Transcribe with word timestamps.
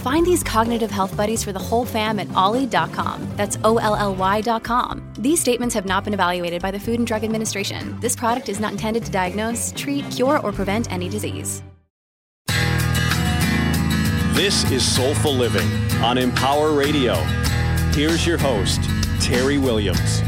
Find 0.00 0.24
these 0.24 0.42
cognitive 0.42 0.90
health 0.90 1.14
buddies 1.14 1.44
for 1.44 1.52
the 1.52 1.58
whole 1.58 1.84
fam 1.84 2.18
at 2.18 2.34
olly.com. 2.34 3.28
That's 3.36 3.58
O 3.64 3.76
L 3.76 3.94
L 3.94 4.14
Y.com. 4.14 5.12
These 5.18 5.40
statements 5.40 5.74
have 5.74 5.84
not 5.84 6.04
been 6.04 6.14
evaluated 6.14 6.62
by 6.62 6.70
the 6.70 6.80
Food 6.80 7.00
and 7.00 7.06
Drug 7.06 7.22
Administration. 7.22 8.00
This 8.00 8.16
product 8.16 8.48
is 8.48 8.60
not 8.60 8.72
intended 8.72 9.04
to 9.04 9.10
diagnose, 9.10 9.74
treat, 9.76 10.10
cure, 10.10 10.38
or 10.38 10.52
prevent 10.52 10.90
any 10.90 11.10
disease. 11.10 11.62
This 14.32 14.70
is 14.70 14.82
Soulful 14.82 15.34
Living 15.34 15.68
on 16.02 16.16
Empower 16.16 16.72
Radio. 16.72 17.16
Here's 17.92 18.26
your 18.26 18.38
host, 18.38 18.80
Terry 19.20 19.58
Williams. 19.58 20.22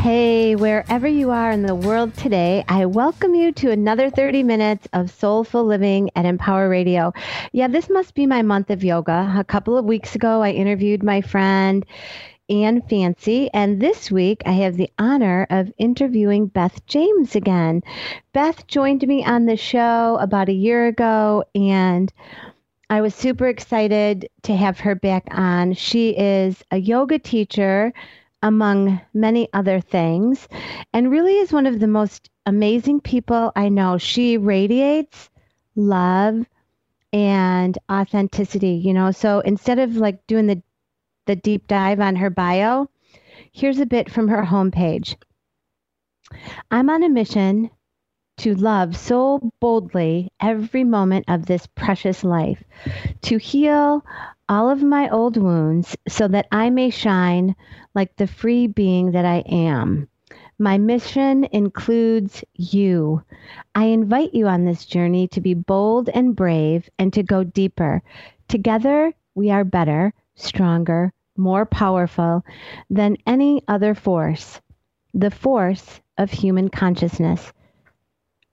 Hey, 0.00 0.54
wherever 0.54 1.08
you 1.08 1.32
are 1.32 1.50
in 1.50 1.62
the 1.62 1.74
world 1.74 2.14
today, 2.14 2.64
I 2.68 2.86
welcome 2.86 3.34
you 3.34 3.50
to 3.52 3.72
another 3.72 4.10
30 4.10 4.44
minutes 4.44 4.86
of 4.92 5.10
soulful 5.10 5.64
living 5.64 6.10
at 6.14 6.24
Empower 6.24 6.68
Radio. 6.68 7.12
Yeah, 7.52 7.66
this 7.66 7.90
must 7.90 8.14
be 8.14 8.24
my 8.24 8.42
month 8.42 8.70
of 8.70 8.84
yoga. 8.84 9.34
A 9.36 9.42
couple 9.42 9.76
of 9.76 9.84
weeks 9.84 10.14
ago, 10.14 10.40
I 10.40 10.52
interviewed 10.52 11.02
my 11.02 11.20
friend 11.20 11.84
Ann 12.48 12.80
Fancy, 12.82 13.50
and 13.52 13.80
this 13.80 14.08
week 14.08 14.40
I 14.46 14.52
have 14.52 14.76
the 14.76 14.90
honor 15.00 15.48
of 15.50 15.72
interviewing 15.78 16.46
Beth 16.46 16.86
James 16.86 17.34
again. 17.34 17.82
Beth 18.32 18.68
joined 18.68 19.06
me 19.06 19.24
on 19.24 19.46
the 19.46 19.56
show 19.56 20.16
about 20.20 20.48
a 20.48 20.52
year 20.52 20.86
ago, 20.86 21.42
and 21.56 22.10
I 22.88 23.00
was 23.00 23.16
super 23.16 23.48
excited 23.48 24.28
to 24.44 24.54
have 24.54 24.78
her 24.78 24.94
back 24.94 25.26
on. 25.32 25.74
She 25.74 26.10
is 26.10 26.62
a 26.70 26.78
yoga 26.78 27.18
teacher 27.18 27.92
among 28.42 29.00
many 29.12 29.48
other 29.52 29.80
things, 29.80 30.48
and 30.92 31.10
really 31.10 31.38
is 31.38 31.52
one 31.52 31.66
of 31.66 31.80
the 31.80 31.88
most 31.88 32.30
amazing 32.46 33.00
people 33.00 33.52
I 33.56 33.68
know. 33.68 33.98
She 33.98 34.38
radiates 34.38 35.30
love 35.76 36.46
and 37.12 37.78
authenticity, 37.90 38.74
you 38.74 38.94
know. 38.94 39.10
So 39.10 39.40
instead 39.40 39.78
of 39.78 39.96
like 39.96 40.26
doing 40.26 40.46
the 40.46 40.62
the 41.26 41.36
deep 41.36 41.66
dive 41.66 42.00
on 42.00 42.16
her 42.16 42.30
bio, 42.30 42.88
here's 43.52 43.78
a 43.78 43.86
bit 43.86 44.10
from 44.10 44.28
her 44.28 44.42
homepage. 44.42 45.16
I'm 46.70 46.88
on 46.88 47.02
a 47.02 47.08
mission 47.08 47.70
to 48.38 48.54
love 48.54 48.96
so 48.96 49.52
boldly 49.60 50.30
every 50.40 50.84
moment 50.84 51.24
of 51.28 51.44
this 51.46 51.66
precious 51.66 52.22
life, 52.24 52.62
to 53.22 53.36
heal 53.36 54.04
all 54.48 54.70
of 54.70 54.82
my 54.82 55.08
old 55.10 55.36
wounds 55.36 55.96
so 56.08 56.28
that 56.28 56.46
I 56.50 56.70
may 56.70 56.90
shine 56.90 57.56
like 57.98 58.14
the 58.14 58.28
free 58.28 58.68
being 58.68 59.10
that 59.10 59.24
I 59.24 59.38
am. 59.48 60.06
My 60.56 60.78
mission 60.78 61.48
includes 61.50 62.44
you. 62.54 63.24
I 63.74 63.86
invite 63.86 64.34
you 64.34 64.46
on 64.46 64.64
this 64.64 64.86
journey 64.86 65.26
to 65.26 65.40
be 65.40 65.54
bold 65.54 66.08
and 66.08 66.36
brave 66.36 66.88
and 66.96 67.12
to 67.12 67.24
go 67.24 67.42
deeper. 67.42 68.00
Together, 68.46 69.12
we 69.34 69.50
are 69.50 69.64
better, 69.64 70.14
stronger, 70.36 71.12
more 71.36 71.66
powerful 71.66 72.44
than 72.88 73.16
any 73.26 73.62
other 73.66 73.96
force, 73.96 74.60
the 75.12 75.32
force 75.32 76.00
of 76.18 76.30
human 76.30 76.68
consciousness. 76.68 77.52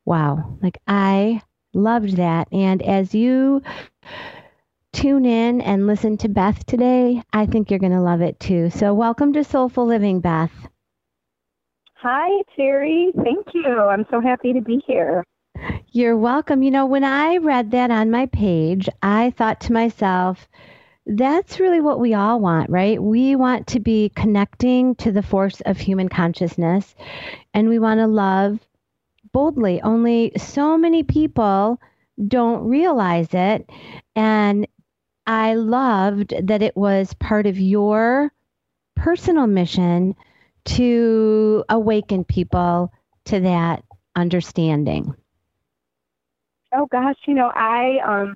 Wow. 0.06 0.58
Like, 0.60 0.80
I 0.88 1.44
loved 1.72 2.18
that. 2.18 2.48
And 2.52 2.82
as 2.82 3.14
you 3.14 3.62
tune 4.96 5.26
in 5.26 5.60
and 5.60 5.88
listen 5.88 6.16
to 6.18 6.30
Beth 6.30 6.66
today, 6.66 7.22
I 7.34 7.46
think 7.48 7.70
you're 7.70 7.80
going 7.80 7.92
to 7.92 8.00
love 8.00 8.22
it 8.22 8.40
too. 8.40 8.70
So, 8.70 8.94
welcome 8.94 9.34
to 9.34 9.44
Soulful 9.44 9.86
Living, 9.86 10.22
Beth. 10.22 10.54
Hi, 11.96 12.42
Terry. 12.56 13.12
Thank 13.22 13.48
you. 13.54 13.68
I'm 13.68 14.06
so 14.10 14.22
happy 14.22 14.54
to 14.54 14.62
be 14.62 14.82
here. 14.88 15.24
You're 15.92 16.18
welcome. 16.18 16.64
You 16.64 16.72
know, 16.72 16.86
when 16.86 17.04
I 17.04 17.38
read 17.38 17.72
that 17.72 17.92
on 17.92 18.10
my 18.10 18.28
page, 18.28 18.88
I 19.02 19.32
thought 19.32 19.60
to 19.62 19.74
myself, 19.74 20.48
that's 21.06 21.60
really 21.60 21.82
what 21.82 22.00
we 22.00 22.14
all 22.14 22.40
want, 22.40 22.70
right? 22.70 23.02
We 23.02 23.36
want 23.36 23.68
to 23.68 23.82
be 23.82 24.14
connecting 24.16 24.96
to 24.96 25.12
the 25.12 25.22
force 25.22 25.60
of 25.62 25.78
human 25.78 26.08
consciousness 26.08 26.96
and 27.54 27.68
we 27.68 27.80
want 27.80 28.00
to 28.00 28.08
love 28.08 28.60
boldly. 29.34 29.82
Only 29.82 30.32
so 30.38 30.78
many 30.78 31.04
people 31.04 31.82
don't 32.28 32.64
realize 32.64 33.34
it. 33.34 33.70
And 34.16 34.68
I 35.28 35.56
loved 35.56 36.34
that 36.48 36.62
it 36.62 36.76
was 36.78 37.14
part 37.16 37.48
of 37.48 37.60
your 37.60 38.32
personal 38.96 39.48
mission 39.48 40.16
to 40.66 41.64
awaken 41.70 42.24
people 42.24 42.92
to 43.26 43.40
that 43.42 43.84
understanding. 44.16 45.14
Oh 46.74 46.88
gosh, 46.92 47.16
you 47.28 47.34
know, 47.34 47.52
I 47.54 47.98
um 48.06 48.36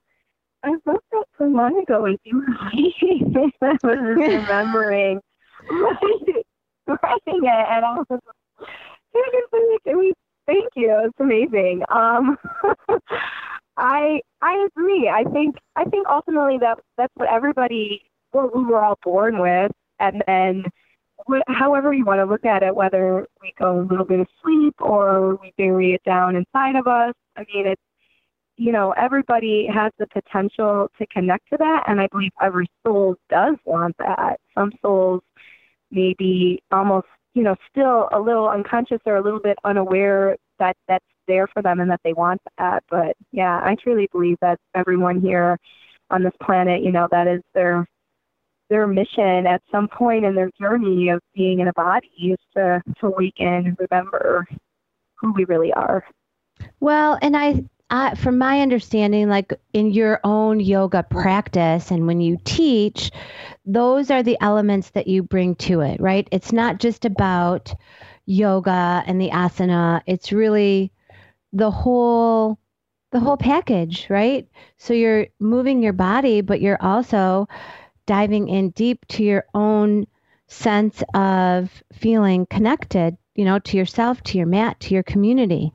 I 0.63 0.75
wrote 0.85 1.03
that 1.11 1.25
so 1.37 1.45
long 1.45 1.81
ago 1.81 2.05
and 2.05 2.19
you 2.23 2.37
were. 2.37 2.45
I 2.59 3.77
was 3.83 4.17
remembering 4.17 5.21
writing, 5.69 6.43
writing 6.87 7.43
it 7.43 7.67
and 7.69 7.85
I 7.85 7.95
was 7.97 8.05
like, 8.09 8.19
thank 10.45 10.69
you. 10.75 11.01
It's 11.05 11.19
amazing. 11.19 11.83
Um 11.89 12.37
I 13.79 14.21
I 14.41 14.67
agree. 14.67 15.09
I 15.09 15.23
think 15.31 15.55
I 15.75 15.85
think 15.85 16.07
ultimately 16.09 16.57
that 16.59 16.79
that's 16.97 17.13
what 17.15 17.29
everybody 17.29 18.03
what 18.31 18.55
we 18.55 18.63
were 18.63 18.83
all 18.83 18.99
born 19.03 19.39
with, 19.39 19.71
and 19.99 20.23
then 20.27 20.65
wh- 21.29 21.39
however 21.47 21.93
you 21.93 22.05
want 22.05 22.19
to 22.19 22.25
look 22.25 22.45
at 22.45 22.63
it, 22.63 22.75
whether 22.75 23.25
we 23.41 23.53
go 23.57 23.79
a 23.79 23.83
little 23.89 24.05
bit 24.05 24.19
of 24.19 24.27
sleep 24.43 24.75
or 24.81 25.35
we 25.37 25.53
bury 25.57 25.93
it 25.93 26.03
down 26.05 26.35
inside 26.35 26.75
of 26.75 26.87
us. 26.87 27.13
I 27.37 27.45
mean, 27.53 27.67
it's 27.67 27.81
you 28.57 28.71
know 28.73 28.91
everybody 28.97 29.67
has 29.73 29.93
the 29.99 30.07
potential 30.07 30.89
to 30.99 31.07
connect 31.07 31.49
to 31.51 31.57
that, 31.57 31.85
and 31.87 32.01
I 32.01 32.07
believe 32.07 32.31
every 32.41 32.69
soul 32.85 33.15
does 33.29 33.55
want 33.65 33.97
that. 33.99 34.39
Some 34.55 34.71
souls 34.81 35.21
maybe 35.91 36.61
almost 36.71 37.07
you 37.33 37.43
know 37.43 37.55
still 37.71 38.09
a 38.11 38.19
little 38.19 38.49
unconscious 38.49 38.99
or 39.05 39.15
a 39.17 39.21
little 39.23 39.39
bit 39.39 39.57
unaware 39.63 40.37
that 40.59 40.75
that's 40.87 41.05
there 41.29 41.47
for 41.47 41.61
them 41.61 41.79
and 41.79 41.89
that 41.89 42.01
they 42.03 42.11
want 42.11 42.41
that. 42.57 42.83
But 42.89 43.15
yeah, 43.31 43.61
I 43.63 43.75
truly 43.81 44.09
believe 44.11 44.37
that 44.41 44.59
everyone 44.75 45.21
here 45.21 45.57
on 46.09 46.23
this 46.23 46.33
planet, 46.43 46.83
you 46.83 46.91
know, 46.91 47.07
that 47.11 47.27
is 47.27 47.41
their 47.53 47.87
their 48.69 48.85
mission 48.85 49.47
at 49.47 49.61
some 49.71 49.87
point 49.87 50.25
in 50.25 50.35
their 50.35 50.51
journey 50.59 51.09
of 51.09 51.21
being 51.33 51.59
in 51.59 51.67
a 51.69 51.73
body 51.73 52.09
is 52.19 52.37
to 52.55 52.81
to 52.99 53.07
awaken 53.07 53.47
and 53.47 53.77
remember 53.79 54.45
who 55.15 55.31
we 55.33 55.45
really 55.45 55.71
are. 55.73 56.03
Well, 56.79 57.17
and 57.21 57.37
I 57.37 57.63
uh, 57.91 58.13
from 58.13 58.37
my 58.37 58.61
understanding, 58.61 59.29
like 59.29 59.51
in 59.73 59.91
your 59.91 60.19
own 60.23 60.59
yoga 60.59 61.03
practice 61.03 61.89
and 61.89 62.05
when 62.05 62.21
you 62.21 62.37
teach, 62.43 63.11
those 63.65 64.11
are 64.11 64.21
the 64.21 64.37
elements 64.41 64.91
that 64.91 65.07
you 65.07 65.23
bring 65.23 65.55
to 65.55 65.81
it, 65.81 65.99
right? 65.99 66.27
It's 66.31 66.53
not 66.53 66.79
just 66.79 67.05
about 67.05 67.73
yoga 68.27 69.03
and 69.07 69.19
the 69.19 69.29
asana. 69.29 70.01
It's 70.05 70.31
really 70.31 70.91
the 71.53 71.71
whole 71.71 72.59
the 73.11 73.19
whole 73.19 73.37
package, 73.37 74.07
right? 74.09 74.47
So 74.77 74.93
you're 74.93 75.27
moving 75.39 75.81
your 75.81 75.93
body, 75.93 76.41
but 76.41 76.61
you're 76.61 76.81
also 76.81 77.47
diving 78.05 78.47
in 78.49 78.69
deep 78.69 79.05
to 79.07 79.23
your 79.23 79.45
own 79.55 80.05
sense 80.47 81.03
of 81.15 81.83
feeling 81.91 82.45
connected, 82.45 83.17
you 83.33 83.45
know, 83.45 83.57
to 83.59 83.77
yourself, 83.77 84.21
to 84.23 84.37
your 84.37 84.45
mat, 84.45 84.79
to 84.81 84.93
your 84.93 85.03
community. 85.03 85.73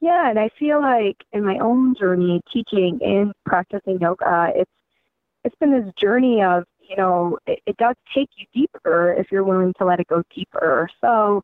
Yeah, 0.00 0.30
and 0.30 0.38
I 0.38 0.48
feel 0.58 0.80
like 0.80 1.16
in 1.32 1.44
my 1.44 1.58
own 1.58 1.94
journey 1.94 2.40
teaching 2.52 2.98
and 3.02 3.32
practicing 3.44 4.00
yoga, 4.00 4.52
it's 4.54 4.70
it's 5.44 5.56
been 5.56 5.72
this 5.72 5.92
journey 6.00 6.42
of 6.42 6.64
you 6.92 6.96
know, 6.96 7.38
it, 7.46 7.60
it 7.66 7.76
does 7.76 7.96
take 8.14 8.28
you 8.36 8.46
deeper 8.52 9.14
if 9.14 9.28
you're 9.30 9.44
willing 9.44 9.72
to 9.78 9.84
let 9.84 10.00
it 10.00 10.06
go 10.08 10.22
deeper. 10.34 10.88
So 11.00 11.42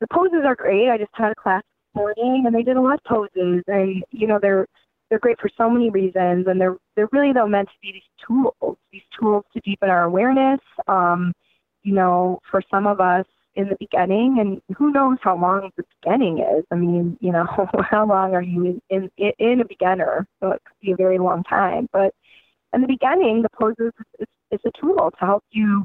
the 0.00 0.06
poses 0.10 0.44
are 0.44 0.54
great. 0.54 0.88
I 0.88 0.96
just 0.98 1.10
had 1.12 1.32
a 1.32 1.34
class 1.34 1.62
morning 1.94 2.44
and 2.46 2.54
they 2.54 2.62
did 2.62 2.76
a 2.76 2.80
lot 2.80 2.94
of 2.94 3.04
poses 3.04 3.62
and, 3.66 4.02
you 4.10 4.26
know, 4.26 4.38
they're, 4.40 4.66
they're 5.08 5.18
great 5.18 5.40
for 5.40 5.50
so 5.56 5.70
many 5.70 5.90
reasons 5.90 6.46
and 6.46 6.60
they're, 6.60 6.76
they're 6.96 7.08
really 7.12 7.32
though 7.32 7.46
meant 7.46 7.68
to 7.68 7.74
be 7.80 7.92
these 7.92 8.26
tools, 8.26 8.76
these 8.92 9.02
tools 9.18 9.44
to 9.54 9.60
deepen 9.60 9.88
our 9.88 10.04
awareness. 10.04 10.60
Um, 10.86 11.32
you 11.82 11.94
know, 11.94 12.40
for 12.50 12.62
some 12.70 12.86
of 12.86 13.00
us 13.00 13.24
in 13.54 13.68
the 13.68 13.76
beginning 13.80 14.36
and 14.38 14.76
who 14.76 14.92
knows 14.92 15.18
how 15.20 15.36
long 15.36 15.70
the 15.76 15.84
beginning 16.00 16.38
is. 16.38 16.64
I 16.70 16.76
mean, 16.76 17.18
you 17.20 17.32
know, 17.32 17.44
how 17.90 18.06
long 18.06 18.34
are 18.34 18.42
you 18.42 18.80
in, 18.88 19.10
in, 19.16 19.32
in 19.38 19.60
a 19.60 19.64
beginner? 19.64 20.26
So 20.40 20.52
it 20.52 20.62
could 20.64 20.80
be 20.80 20.92
a 20.92 20.96
very 20.96 21.18
long 21.18 21.42
time, 21.44 21.88
but 21.92 22.14
in 22.72 22.82
the 22.82 22.86
beginning, 22.86 23.42
the 23.42 23.48
poses 23.48 23.92
is, 24.20 24.26
is 24.50 24.60
a 24.64 24.70
tool 24.80 25.10
to 25.18 25.24
help 25.24 25.44
you 25.50 25.84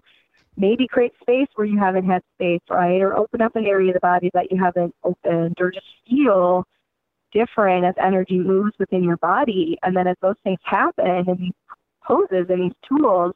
maybe 0.58 0.88
create 0.88 1.14
space 1.22 1.48
where 1.56 1.66
you 1.66 1.80
haven't 1.80 2.06
had 2.06 2.22
space, 2.36 2.62
right? 2.70 3.02
Or 3.02 3.16
open 3.16 3.42
up 3.42 3.56
an 3.56 3.66
area 3.66 3.90
of 3.90 3.96
the 3.96 4.00
body 4.00 4.30
that 4.34 4.52
you 4.52 4.64
haven't 4.64 4.94
opened, 5.04 5.58
or 5.60 5.72
just 5.72 5.86
feel 6.10 6.66
different 7.32 7.86
as 7.86 7.96
energy 8.02 8.38
moves 8.38 8.74
within 8.80 9.04
your 9.04 9.18
body. 9.18 9.78
And 9.84 9.96
then 9.96 10.08
as 10.08 10.16
those 10.22 10.36
things 10.44 10.60
happen 10.64 11.26
and 11.28 11.38
these 11.38 11.52
poses 12.06 12.46
and 12.50 12.64
these 12.64 12.78
tools, 12.88 13.34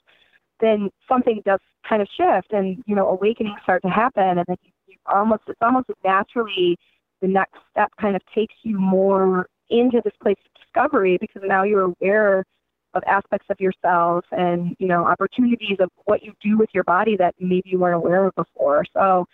then 0.60 0.90
something 1.08 1.42
does 1.46 1.60
kind 1.88 2.02
of 2.02 2.08
shift 2.16 2.52
and, 2.52 2.84
you 2.86 2.96
know, 2.96 3.08
awakenings 3.08 3.60
start 3.64 3.82
to 3.84 3.90
happen. 3.90 4.38
And 4.38 4.46
then 4.48 4.58
you, 4.64 4.72
you 4.88 4.98
almost, 5.08 5.44
it's 5.48 5.60
almost 5.62 5.88
naturally 6.04 6.78
the 7.22 7.28
next 7.28 7.58
step 7.72 7.92
kind 8.00 8.16
of 8.16 8.22
takes 8.34 8.56
you 8.64 8.80
more 8.80 9.48
into 9.70 10.02
this 10.04 10.14
place 10.22 10.38
of 10.46 10.62
discovery 10.62 11.18
because 11.20 11.42
now 11.46 11.64
you're 11.64 11.94
aware 12.00 12.44
of 12.98 13.04
aspects 13.08 13.48
of 13.50 13.60
yourself 13.60 14.26
and 14.32 14.76
you 14.80 14.88
know 14.88 15.06
opportunities 15.06 15.78
of 15.80 15.90
what 16.06 16.24
you 16.24 16.34
do 16.42 16.58
with 16.58 16.70
your 16.74 16.84
body 16.84 17.16
that 17.18 17.36
maybe 17.40 17.70
you 17.70 17.80
weren't 17.80 17.96
aware 17.96 18.26
of 18.26 18.36
before. 18.36 18.84
So 18.94 19.26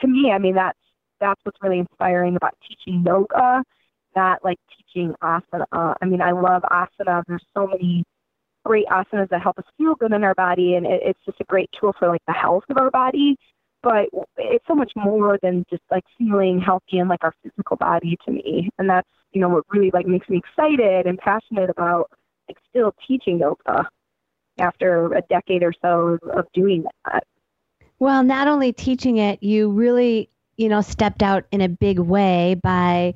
to 0.00 0.06
me 0.08 0.30
i 0.32 0.38
mean 0.38 0.54
that's 0.54 0.78
that's 1.20 1.40
what's 1.44 1.58
really 1.62 1.78
inspiring 1.78 2.36
about 2.36 2.54
teaching 2.68 3.02
yoga 3.06 3.62
not 4.16 4.44
like 4.44 4.58
teaching 4.76 5.14
asana. 5.22 5.64
I 5.72 6.04
mean 6.04 6.20
i 6.20 6.30
love 6.30 6.62
asana. 6.62 7.22
There's 7.26 7.44
so 7.54 7.66
many 7.66 8.04
great 8.64 8.86
asanas 8.86 9.28
that 9.30 9.42
help 9.42 9.58
us 9.58 9.64
feel 9.76 9.94
good 9.94 10.12
in 10.12 10.24
our 10.24 10.34
body 10.34 10.74
and 10.74 10.86
it, 10.86 11.00
it's 11.04 11.20
just 11.24 11.40
a 11.40 11.44
great 11.44 11.70
tool 11.78 11.94
for 11.98 12.08
like 12.08 12.22
the 12.26 12.32
health 12.32 12.64
of 12.70 12.78
our 12.78 12.90
body. 12.90 13.36
But 13.82 14.08
it's 14.38 14.64
so 14.66 14.74
much 14.74 14.92
more 14.96 15.38
than 15.42 15.64
just 15.68 15.82
like 15.90 16.04
feeling 16.16 16.58
healthy 16.58 16.98
in 16.98 17.08
like 17.08 17.22
our 17.22 17.34
physical 17.42 17.76
body 17.76 18.16
to 18.24 18.32
me. 18.32 18.70
And 18.78 18.88
that's 18.88 19.08
you 19.32 19.40
know 19.40 19.48
what 19.48 19.64
really 19.68 19.90
like 19.92 20.06
makes 20.06 20.28
me 20.28 20.38
excited 20.38 21.06
and 21.06 21.18
passionate 21.18 21.68
about 21.70 22.10
like 22.48 22.58
still 22.68 22.94
teaching 23.06 23.38
yoga 23.38 23.88
after 24.58 25.12
a 25.14 25.22
decade 25.22 25.62
or 25.62 25.72
so 25.82 26.18
of 26.32 26.46
doing 26.52 26.84
that. 27.04 27.24
Well, 27.98 28.22
not 28.22 28.48
only 28.48 28.72
teaching 28.72 29.18
it, 29.18 29.42
you 29.42 29.70
really, 29.70 30.28
you 30.56 30.68
know, 30.68 30.80
stepped 30.80 31.22
out 31.22 31.44
in 31.50 31.60
a 31.60 31.68
big 31.68 31.98
way 31.98 32.56
by 32.62 33.14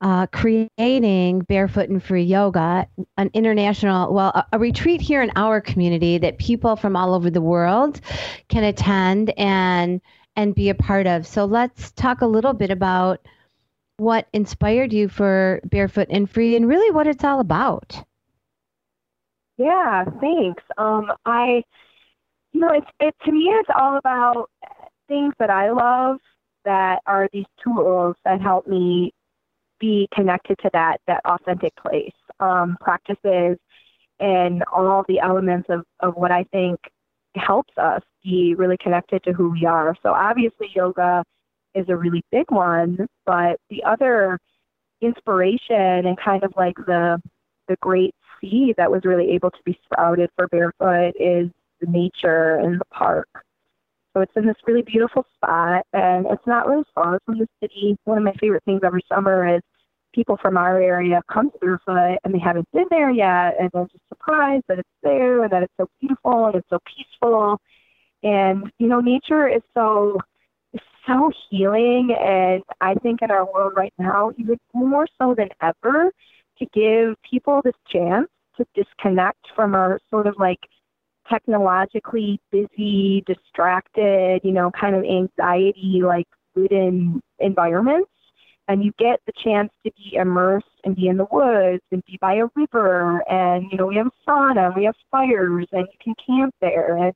uh, 0.00 0.26
creating 0.26 1.40
Barefoot 1.40 1.88
and 1.88 2.02
Free 2.02 2.22
Yoga, 2.22 2.86
an 3.16 3.30
international, 3.34 4.12
well, 4.12 4.28
a, 4.28 4.46
a 4.52 4.58
retreat 4.58 5.00
here 5.00 5.22
in 5.22 5.30
our 5.36 5.60
community 5.60 6.18
that 6.18 6.38
people 6.38 6.76
from 6.76 6.96
all 6.96 7.14
over 7.14 7.30
the 7.30 7.40
world 7.40 8.00
can 8.48 8.64
attend 8.64 9.32
and 9.38 10.00
and 10.38 10.54
be 10.54 10.68
a 10.68 10.74
part 10.74 11.06
of. 11.06 11.26
So 11.26 11.46
let's 11.46 11.92
talk 11.92 12.20
a 12.20 12.26
little 12.26 12.52
bit 12.52 12.70
about 12.70 13.26
what 13.96 14.28
inspired 14.34 14.92
you 14.92 15.08
for 15.08 15.60
Barefoot 15.64 16.08
and 16.10 16.28
Free 16.28 16.56
and 16.56 16.68
really 16.68 16.90
what 16.90 17.06
it's 17.06 17.24
all 17.24 17.40
about. 17.40 18.04
Yeah, 19.58 20.04
thanks. 20.20 20.62
Um, 20.76 21.10
I, 21.24 21.62
you 22.52 22.60
know, 22.60 22.70
it's 22.72 22.86
it 23.00 23.14
to 23.24 23.32
me, 23.32 23.44
it's 23.44 23.70
all 23.76 23.96
about 23.96 24.50
things 25.08 25.34
that 25.38 25.50
I 25.50 25.70
love 25.70 26.18
that 26.64 27.00
are 27.06 27.28
these 27.32 27.46
tools 27.62 28.16
that 28.24 28.40
help 28.40 28.66
me 28.66 29.12
be 29.80 30.08
connected 30.14 30.58
to 30.62 30.70
that 30.72 30.98
that 31.06 31.22
authentic 31.24 31.74
place. 31.76 32.12
Um, 32.40 32.76
practices 32.80 33.58
and 34.20 34.62
all 34.72 35.04
the 35.08 35.20
elements 35.20 35.68
of 35.70 35.84
of 36.00 36.14
what 36.16 36.32
I 36.32 36.44
think 36.52 36.78
helps 37.34 37.72
us 37.78 38.02
be 38.24 38.54
really 38.54 38.76
connected 38.78 39.22
to 39.24 39.32
who 39.32 39.50
we 39.50 39.64
are. 39.66 39.94
So 40.02 40.12
obviously, 40.12 40.70
yoga 40.74 41.24
is 41.74 41.86
a 41.88 41.96
really 41.96 42.24
big 42.32 42.50
one, 42.50 43.06
but 43.26 43.58
the 43.70 43.84
other 43.84 44.38
inspiration 45.00 46.06
and 46.06 46.18
kind 46.18 46.44
of 46.44 46.52
like 46.56 46.76
the 46.86 47.20
the 47.68 47.76
great 47.80 48.14
seed 48.40 48.74
that 48.76 48.90
was 48.90 49.02
really 49.04 49.30
able 49.30 49.50
to 49.50 49.58
be 49.64 49.78
sprouted 49.84 50.30
for 50.36 50.48
barefoot 50.48 51.14
is 51.18 51.50
the 51.80 51.86
nature 51.86 52.60
in 52.60 52.78
the 52.78 52.84
park. 52.86 53.28
So 54.12 54.22
it's 54.22 54.32
in 54.34 54.46
this 54.46 54.56
really 54.66 54.82
beautiful 54.82 55.26
spot, 55.36 55.84
and 55.92 56.26
it's 56.26 56.46
not 56.46 56.66
really 56.66 56.84
far 56.94 57.20
from 57.26 57.38
the 57.38 57.46
city. 57.60 57.98
One 58.04 58.16
of 58.16 58.24
my 58.24 58.32
favorite 58.40 58.64
things 58.64 58.80
every 58.82 59.04
summer 59.08 59.56
is 59.56 59.60
people 60.14 60.38
from 60.40 60.56
our 60.56 60.80
area 60.80 61.20
come 61.30 61.50
to 61.50 61.58
barefoot 61.58 62.18
and 62.24 62.32
they 62.32 62.38
haven't 62.38 62.66
been 62.72 62.86
there 62.88 63.10
yet, 63.10 63.56
and 63.60 63.70
they're 63.74 63.84
just 63.84 64.08
surprised 64.08 64.64
that 64.68 64.78
it's 64.78 64.88
there 65.02 65.42
and 65.42 65.52
that 65.52 65.62
it's 65.62 65.72
so 65.76 65.88
beautiful 66.00 66.46
and 66.46 66.54
it's 66.54 66.70
so 66.70 66.78
peaceful. 66.86 67.60
And 68.22 68.72
you 68.78 68.88
know, 68.88 69.00
nature 69.00 69.46
is 69.48 69.62
so 69.74 70.18
so 71.06 71.30
healing, 71.50 72.16
and 72.18 72.62
I 72.80 72.94
think 72.94 73.20
in 73.22 73.30
our 73.30 73.44
world 73.44 73.74
right 73.76 73.92
now, 73.98 74.32
even 74.38 74.58
more 74.74 75.06
so 75.20 75.34
than 75.34 75.48
ever, 75.62 76.10
to 76.58 76.66
give 76.72 77.14
people 77.28 77.60
this 77.64 77.74
chance 77.88 78.28
to 78.56 78.66
disconnect 78.74 79.46
from 79.54 79.74
our 79.74 80.00
sort 80.10 80.26
of 80.26 80.34
like 80.38 80.60
technologically 81.28 82.40
busy, 82.50 83.22
distracted, 83.26 84.40
you 84.44 84.52
know, 84.52 84.70
kind 84.70 84.94
of 84.94 85.04
anxiety 85.04 86.00
like 86.02 86.26
ridden 86.54 87.20
environments. 87.38 88.10
And 88.68 88.84
you 88.84 88.92
get 88.98 89.20
the 89.26 89.32
chance 89.44 89.70
to 89.84 89.92
be 89.96 90.16
immersed 90.16 90.66
and 90.82 90.96
be 90.96 91.06
in 91.06 91.16
the 91.16 91.26
woods 91.30 91.82
and 91.92 92.02
be 92.04 92.18
by 92.20 92.34
a 92.34 92.46
river. 92.56 93.22
And, 93.30 93.70
you 93.70 93.78
know, 93.78 93.86
we 93.86 93.96
have 93.96 94.08
a 94.08 94.30
sauna 94.30 94.76
we 94.76 94.84
have 94.84 94.96
fires 95.10 95.68
and 95.70 95.86
you 95.86 95.98
can 96.02 96.14
camp 96.26 96.54
there. 96.60 96.96
And 96.96 97.14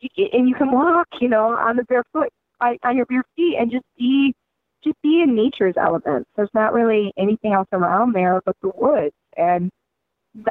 you, 0.00 0.28
and 0.32 0.48
you 0.48 0.56
can 0.56 0.72
walk, 0.72 1.06
you 1.20 1.28
know, 1.28 1.56
on 1.56 1.76
the 1.76 1.84
barefoot, 1.84 2.30
on 2.60 2.96
your 2.96 3.06
bare 3.06 3.24
feet 3.36 3.56
and 3.58 3.70
just 3.70 3.84
be 3.96 4.34
just 4.84 5.00
be 5.02 5.22
in 5.22 5.34
nature's 5.34 5.74
elements. 5.76 6.28
There's 6.36 6.50
not 6.54 6.72
really 6.72 7.12
anything 7.16 7.52
else 7.52 7.68
around 7.72 8.14
there 8.14 8.40
but 8.44 8.56
the 8.62 8.72
woods. 8.74 9.14
And 9.36 9.70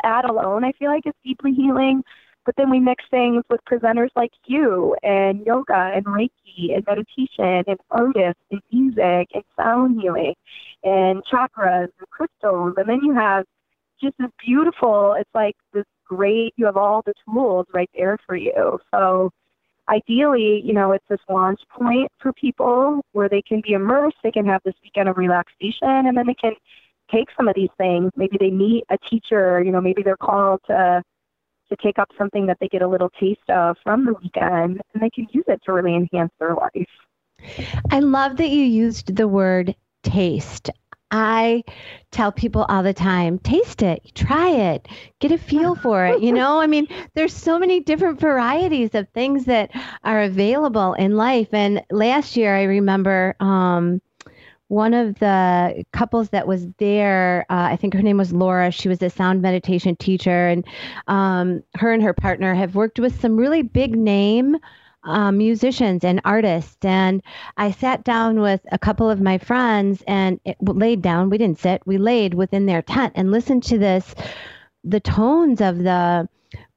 that 0.04 0.30
alone, 0.30 0.64
I 0.64 0.72
feel 0.74 0.90
like, 0.90 1.06
is 1.06 1.14
deeply 1.24 1.54
healing. 1.54 2.04
But 2.46 2.56
then 2.56 2.72
we 2.72 2.80
mix 2.80 3.04
things 3.12 3.44
with 3.50 3.62
presenters 3.70 4.10
like 4.16 4.32
you 4.46 4.96
and 5.04 5.46
yoga 5.46 5.92
and 5.94 6.04
Reiki 6.06 6.74
and 6.76 6.84
meditation 6.88 7.64
and 7.68 7.78
artists 7.92 8.42
and 8.50 8.62
music 8.72 9.30
and 9.34 9.44
sound 9.56 10.02
healing 10.02 10.34
and 10.84 11.22
chakras 11.32 11.90
and 12.00 12.10
crystals. 12.10 12.74
And 12.78 12.90
then 12.90 13.02
you 13.04 13.14
have 13.14 13.46
just 14.02 14.16
this 14.18 14.32
beautiful, 14.44 15.14
it's 15.20 15.30
like 15.36 15.56
this 15.72 15.86
great, 16.06 16.54
you 16.58 16.66
have 16.66 16.78
all 16.78 17.04
the 17.06 17.14
tools 17.26 17.68
right 17.74 17.90
there 17.96 18.18
for 18.26 18.36
you. 18.36 18.80
So 18.92 19.30
ideally, 19.92 20.62
you 20.64 20.74
know, 20.74 20.92
it's 20.94 21.06
this 21.10 21.20
launch 21.30 21.60
point 21.70 22.12
for 22.20 22.34
people 22.34 23.02
where 23.12 23.30
they 23.30 23.42
can 23.42 23.62
be 23.62 23.74
immersed, 23.74 24.18
they 24.24 24.32
can 24.32 24.46
have 24.46 24.62
this 24.64 24.76
weekend 24.84 25.10
of 25.10 25.18
relaxation, 25.18 26.08
and 26.08 26.18
then 26.18 26.26
they 26.26 26.34
can 26.34 26.54
take 27.12 27.28
some 27.36 27.48
of 27.48 27.56
these 27.56 27.70
things. 27.78 28.10
Maybe 28.16 28.38
they 28.40 28.50
meet 28.50 28.86
a 28.90 28.98
teacher, 29.10 29.62
you 29.62 29.72
know, 29.72 29.82
maybe 29.82 30.02
they're 30.02 30.18
called 30.18 30.62
to 30.68 31.04
to 31.70 31.78
take 31.78 31.98
up 31.98 32.10
something 32.18 32.48
that 32.48 32.58
they 32.60 32.68
get 32.68 32.82
a 32.82 32.88
little 32.88 33.10
taste 33.18 33.50
of 33.50 33.78
from 33.82 34.06
the 34.06 34.14
weekend 34.22 34.82
and 34.94 35.02
they 35.02 35.10
can 35.10 35.26
use 35.32 35.46
it 35.48 35.62
to 35.64 35.72
really 35.72 35.96
enhance 35.96 36.32
their 36.38 36.54
life. 36.54 36.90
I 37.90 38.00
love 38.00 38.36
that 38.38 38.50
you 38.50 38.64
used 38.64 39.16
the 39.16 39.28
word 39.28 39.74
taste. 40.04 40.70
I 41.12 41.64
tell 42.12 42.32
people 42.32 42.66
all 42.70 42.84
the 42.84 42.94
time, 42.94 43.38
taste 43.40 43.82
it, 43.82 44.02
try 44.16 44.50
it, 44.50 44.88
get 45.20 45.32
a 45.32 45.38
feel 45.38 45.76
for 45.76 46.06
it. 46.06 46.22
You 46.22 46.32
know, 46.32 46.60
I 46.60 46.68
mean, 46.68 46.88
there's 47.14 47.34
so 47.34 47.60
many 47.60 47.80
different 47.82 48.20
varieties 48.20 48.96
of 48.96 49.08
things 49.10 49.46
that 49.46 49.72
are 50.04 50.22
available 50.22 50.94
in 50.94 51.16
life. 51.18 51.50
And 51.54 51.84
last 51.92 52.38
year, 52.38 52.56
I 52.56 52.64
remember 52.64 53.36
um, 53.40 54.02
one 54.70 54.94
of 54.94 55.20
the 55.20 55.84
couples 55.92 56.30
that 56.30 56.48
was 56.48 56.66
there, 56.78 57.46
uh, 57.50 57.68
I 57.72 57.76
think 57.76 57.94
her 57.94 58.02
name 58.02 58.18
was 58.18 58.32
Laura. 58.32 58.72
She 58.72 58.88
was 58.88 59.02
a 59.02 59.10
sound 59.10 59.42
meditation 59.42 59.98
teacher, 59.98 60.48
and 60.48 60.66
um, 61.08 61.62
her 61.76 61.92
and 61.92 62.02
her 62.02 62.14
partner 62.14 62.56
have 62.56 62.74
worked 62.74 62.98
with 62.98 63.20
some 63.20 63.36
really 63.36 63.64
big 63.64 63.98
name 63.98 64.56
um, 65.04 65.38
musicians 65.38 66.04
and 66.04 66.22
artists. 66.26 66.84
And 66.84 67.22
I 67.58 67.72
sat 67.72 68.04
down 68.04 68.40
with 68.40 68.62
a 68.72 68.80
couple 68.80 69.10
of 69.10 69.22
my 69.22 69.38
friends 69.38 70.04
and 70.08 70.40
it, 70.46 70.58
laid 70.62 71.02
down. 71.02 71.30
We 71.30 71.38
didn't 71.38 71.60
sit, 71.60 71.82
we 71.86 71.98
laid 71.98 72.34
within 72.34 72.66
their 72.66 72.82
tent 72.82 73.14
and 73.16 73.32
listened 73.32 73.64
to 73.64 73.78
this, 73.78 74.14
the 74.84 75.00
tones 75.00 75.62
of 75.62 75.80
the 75.80 76.28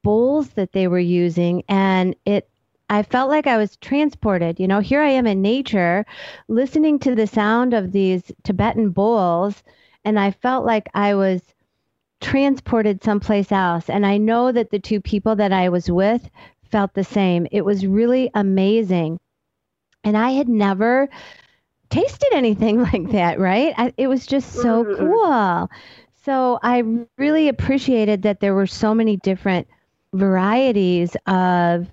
bowls 0.02 0.50
that 0.50 0.72
they 0.72 0.88
were 0.88 0.98
using. 0.98 1.62
And 1.68 2.16
it 2.24 2.48
I 2.90 3.02
felt 3.02 3.30
like 3.30 3.46
I 3.46 3.56
was 3.56 3.76
transported. 3.78 4.60
You 4.60 4.68
know, 4.68 4.80
here 4.80 5.00
I 5.00 5.08
am 5.08 5.26
in 5.26 5.40
nature, 5.40 6.04
listening 6.48 6.98
to 7.00 7.14
the 7.14 7.26
sound 7.26 7.72
of 7.72 7.92
these 7.92 8.30
Tibetan 8.42 8.90
bowls, 8.90 9.62
and 10.04 10.20
I 10.20 10.30
felt 10.30 10.66
like 10.66 10.88
I 10.92 11.14
was 11.14 11.40
transported 12.20 13.02
someplace 13.02 13.50
else. 13.50 13.88
And 13.88 14.04
I 14.06 14.18
know 14.18 14.52
that 14.52 14.70
the 14.70 14.78
two 14.78 15.00
people 15.00 15.36
that 15.36 15.52
I 15.52 15.68
was 15.70 15.90
with 15.90 16.28
felt 16.74 16.94
the 16.94 17.04
same. 17.04 17.46
It 17.52 17.64
was 17.64 17.86
really 17.86 18.32
amazing. 18.34 19.20
And 20.02 20.16
I 20.16 20.30
had 20.30 20.48
never 20.48 21.08
tasted 21.88 22.32
anything 22.32 22.82
like 22.92 23.12
that, 23.12 23.38
right? 23.38 23.72
I, 23.78 23.94
it 23.96 24.08
was 24.08 24.26
just 24.26 24.52
so 24.52 24.82
mm-hmm. 24.82 24.96
cool. 24.96 25.70
So 26.24 26.58
I 26.64 26.82
really 27.16 27.46
appreciated 27.46 28.22
that 28.22 28.40
there 28.40 28.56
were 28.56 28.66
so 28.66 28.92
many 28.92 29.18
different 29.18 29.68
varieties 30.14 31.16
of 31.28 31.86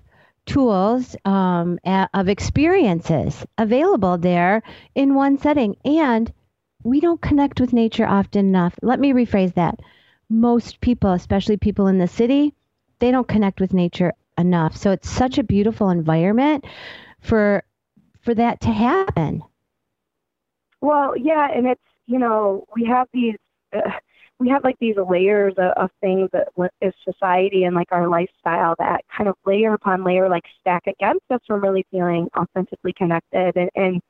tools 0.46 1.14
um, 1.24 1.78
of 2.12 2.28
experiences 2.28 3.46
available 3.58 4.18
there 4.18 4.64
in 4.96 5.14
one 5.14 5.38
setting. 5.38 5.76
And 5.84 6.32
we 6.82 6.98
don't 6.98 7.22
connect 7.22 7.60
with 7.60 7.72
nature 7.72 8.04
often 8.04 8.48
enough. 8.48 8.74
Let 8.82 8.98
me 8.98 9.12
rephrase 9.12 9.54
that. 9.54 9.78
Most 10.28 10.80
people, 10.80 11.12
especially 11.12 11.56
people 11.56 11.86
in 11.86 11.98
the 11.98 12.08
city, 12.08 12.52
they 12.98 13.12
don't 13.12 13.28
connect 13.28 13.60
with 13.60 13.72
nature 13.72 14.12
enough. 14.42 14.76
So 14.76 14.90
it's 14.90 15.08
such 15.08 15.38
a 15.38 15.42
beautiful 15.42 15.88
environment 15.88 16.66
for 17.20 17.62
for 18.20 18.34
that 18.34 18.60
to 18.60 18.68
happen. 18.68 19.42
Well, 20.80 21.16
yeah, 21.16 21.48
and 21.54 21.66
it's 21.66 21.80
you 22.06 22.18
know 22.18 22.66
we 22.74 22.84
have 22.84 23.08
these 23.12 23.36
uh, 23.72 23.90
we 24.38 24.48
have 24.48 24.64
like 24.64 24.76
these 24.80 24.96
layers 25.08 25.54
of, 25.56 25.72
of 25.76 25.90
things 26.00 26.28
that 26.32 26.48
is 26.80 26.92
society 27.04 27.64
and 27.64 27.76
like 27.76 27.92
our 27.92 28.08
lifestyle 28.08 28.74
that 28.78 29.02
kind 29.16 29.28
of 29.28 29.36
layer 29.46 29.72
upon 29.72 30.04
layer 30.04 30.28
like 30.28 30.44
stack 30.60 30.82
against 30.86 31.24
us 31.30 31.40
from 31.46 31.62
really 31.62 31.86
feeling 31.92 32.28
authentically 32.36 32.92
connected 32.92 33.56
and, 33.56 33.70
and 33.76 34.00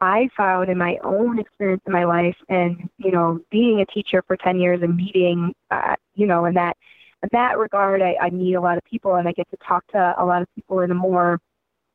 I 0.00 0.28
found 0.36 0.70
in 0.70 0.78
my 0.78 0.96
own 1.04 1.38
experience 1.38 1.82
in 1.86 1.92
my 1.92 2.04
life 2.04 2.36
and 2.48 2.88
you 2.98 3.10
know 3.10 3.40
being 3.50 3.80
a 3.80 3.86
teacher 3.86 4.22
for 4.26 4.36
10 4.36 4.60
years 4.60 4.80
and 4.82 4.96
meeting 4.96 5.54
uh, 5.70 5.96
you 6.14 6.26
know 6.26 6.44
and 6.44 6.56
that 6.56 6.76
in 7.22 7.28
that 7.32 7.58
regard 7.58 8.02
I, 8.02 8.16
I 8.20 8.30
meet 8.30 8.54
a 8.54 8.60
lot 8.60 8.78
of 8.78 8.84
people 8.84 9.14
and 9.16 9.28
I 9.28 9.32
get 9.32 9.50
to 9.50 9.56
talk 9.66 9.86
to 9.88 10.14
a 10.18 10.24
lot 10.24 10.42
of 10.42 10.48
people 10.54 10.80
in 10.80 10.90
a 10.90 10.94
more 10.94 11.40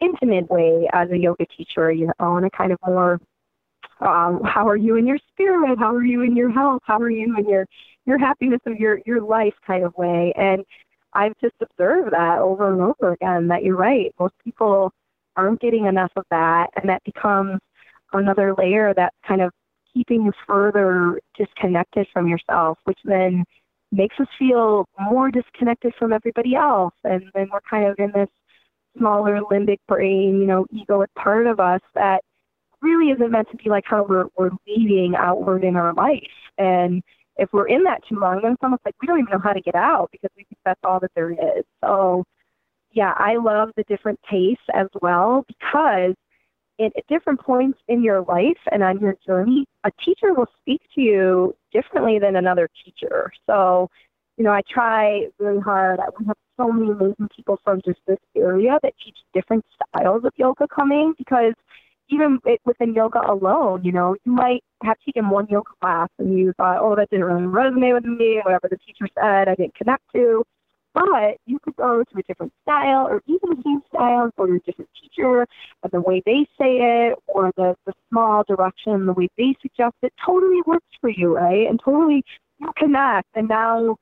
intimate 0.02 0.50
way 0.50 0.90
as 0.94 1.10
a 1.12 1.18
yoga 1.18 1.46
teacher 1.46 1.92
you 1.92 2.12
know 2.20 2.38
in 2.38 2.44
a 2.44 2.50
kind 2.50 2.72
of 2.72 2.80
more 2.86 3.20
um, 4.02 4.42
how 4.44 4.68
are 4.68 4.76
you 4.76 4.96
in 4.96 5.08
your 5.08 5.18
spirit? 5.32 5.78
How 5.80 5.94
are 5.96 6.04
you 6.04 6.22
in 6.22 6.36
your 6.36 6.52
health? 6.52 6.82
How 6.86 7.00
are 7.00 7.10
you 7.10 7.38
in 7.38 7.48
your 7.48 7.66
your 8.06 8.18
happiness 8.18 8.60
of 8.66 8.78
your 8.78 9.00
your 9.06 9.22
life 9.22 9.54
kind 9.66 9.84
of 9.84 9.96
way? 9.96 10.34
And 10.36 10.66
I've 11.14 11.38
just 11.40 11.56
observed 11.62 12.12
that 12.12 12.40
over 12.40 12.74
and 12.74 12.82
over 12.82 13.14
again 13.14 13.48
that 13.48 13.64
you're 13.64 13.78
right. 13.78 14.14
Most 14.20 14.34
people 14.44 14.92
aren't 15.38 15.62
getting 15.62 15.86
enough 15.86 16.12
of 16.16 16.26
that, 16.30 16.72
and 16.76 16.90
that 16.90 17.04
becomes 17.04 17.60
another 18.14 18.54
layer 18.58 18.94
that's 18.94 19.16
kind 19.26 19.42
of 19.42 19.52
keeping 19.94 20.26
you 20.26 20.34
further 20.46 21.20
disconnected 21.38 22.08
from 22.12 22.28
yourself, 22.28 22.78
which 22.84 23.00
then 23.06 23.46
makes 23.96 24.16
us 24.20 24.28
feel 24.38 24.86
more 25.00 25.32
disconnected 25.32 25.94
from 25.98 26.14
everybody 26.14 26.56
else, 26.56 26.94
and 27.04 27.24
then 27.34 27.50
we're 27.52 27.62
kind 27.70 27.88
of 27.88 27.96
in 27.98 28.12
this 28.12 28.30
smaller 28.98 29.42
limbic 29.52 29.80
brain, 29.88 30.40
you 30.40 30.46
know, 30.46 30.66
egoic 30.74 31.08
part 31.16 31.48
of 31.48 31.60
us 31.60 31.82
that 31.94 32.22
really 32.82 33.12
isn't 33.12 33.32
meant 33.32 33.50
to 33.52 33.58
be 33.58 33.70
like 33.70 33.84
how 33.86 34.04
we're, 34.04 34.26
we're 34.38 34.52
leading 34.68 35.16
outward 35.16 35.64
in 35.64 35.76
our 35.76 35.94
life. 35.94 36.22
And 36.58 37.02
if 37.38 37.50
we're 37.52 37.68
in 37.68 37.84
that 37.84 38.02
too 38.08 38.18
long, 38.20 38.42
then 38.42 38.54
it's 38.54 38.64
almost 38.64 38.84
like 38.86 38.96
we 39.02 39.08
don't 39.08 39.20
even 39.20 39.32
know 39.32 39.42
how 39.44 39.54
to 39.54 39.62
get 39.62 39.76
out 39.76 40.10
because 40.12 40.30
we 40.38 40.44
think 40.44 40.60
that's 40.64 40.80
all 40.84 41.00
that 41.02 41.12
there 41.16 41.32
is. 41.32 41.66
So, 41.84 42.24
yeah, 42.92 43.14
I 43.18 43.36
love 43.36 43.72
the 43.76 43.84
different 43.84 44.20
tastes 44.30 44.64
as 44.74 44.88
well 45.02 45.44
because 45.48 46.16
at 46.80 47.08
different 47.08 47.40
points 47.40 47.80
in 47.88 48.04
your 48.04 48.22
life 48.22 48.58
and 48.72 48.84
on 48.84 49.00
your 49.00 49.16
journey, 49.26 49.66
a 49.84 49.92
teacher 50.04 50.34
will 50.34 50.48
speak 50.62 50.82
to 50.96 51.02
you 51.02 51.56
differently 51.72 52.20
than 52.20 52.36
another 52.36 52.70
teacher. 52.84 53.32
So, 53.48 53.90
you 54.38 54.44
know, 54.44 54.52
I 54.52 54.62
try 54.70 55.28
really 55.40 55.62
hard. 55.62 56.00
We 56.20 56.26
have 56.26 56.36
so 56.58 56.72
many 56.72 56.92
amazing 56.92 57.30
people 57.36 57.60
from 57.64 57.82
just 57.86 58.00
this 58.08 58.20
area 58.36 58.78
that 58.84 58.94
teach 59.04 59.18
different 59.34 59.66
styles 59.76 60.26
of 60.26 60.34
yoga 60.36 60.68
coming 60.68 61.14
because 61.18 61.54
even 62.10 62.40
within 62.66 62.94
yoga 62.94 63.20
alone, 63.32 63.84
you 63.84 63.92
know, 63.92 64.16
you 64.26 64.32
might 64.32 64.64
have 64.84 64.98
taken 65.06 65.30
one 65.30 65.48
yoga 65.50 65.72
class 65.82 66.10
and 66.20 66.38
you 66.38 66.54
thought, 66.54 66.78
oh, 66.80 66.96
that 66.96 67.10
didn't 67.10 67.26
really 67.26 67.42
resonate 67.44 67.94
with 67.94 68.06
me, 68.06 68.42
whatever 68.44 68.68
the 68.70 68.78
teacher 68.78 69.08
said, 69.16 69.48
I 69.48 69.56
didn't 69.56 69.76
connect 69.76 70.04
to. 70.14 70.44
But 70.96 71.38
you 71.46 71.60
could 71.60 71.76
go 71.76 72.04
to 72.04 72.18
a 72.18 72.24
different 72.24 72.54
style 72.64 73.06
or 73.08 73.22
even 73.28 73.50
the 73.50 73.62
same 73.64 73.82
style 73.94 74.32
or 74.38 74.56
a 74.56 74.60
different 74.62 74.90
teacher 75.00 75.46
and 75.84 75.92
the 75.92 76.02
way 76.02 76.24
they 76.26 76.48
say 76.58 76.78
it 77.12 77.20
or 77.28 77.52
the, 77.58 77.76
the 77.86 77.94
small 78.10 78.44
direction, 78.48 79.06
the 79.06 79.14
way 79.14 79.28
they 79.38 79.56
suggest 79.62 79.96
it 80.02 80.14
totally 80.26 80.62
works 80.66 80.88
for 81.02 81.10
you, 81.10 81.36
right? 81.36 81.68
And 81.68 81.80
totally 81.84 82.24
you 82.60 82.72
connect. 82.78 83.28
And 83.36 83.50
now 83.50 83.98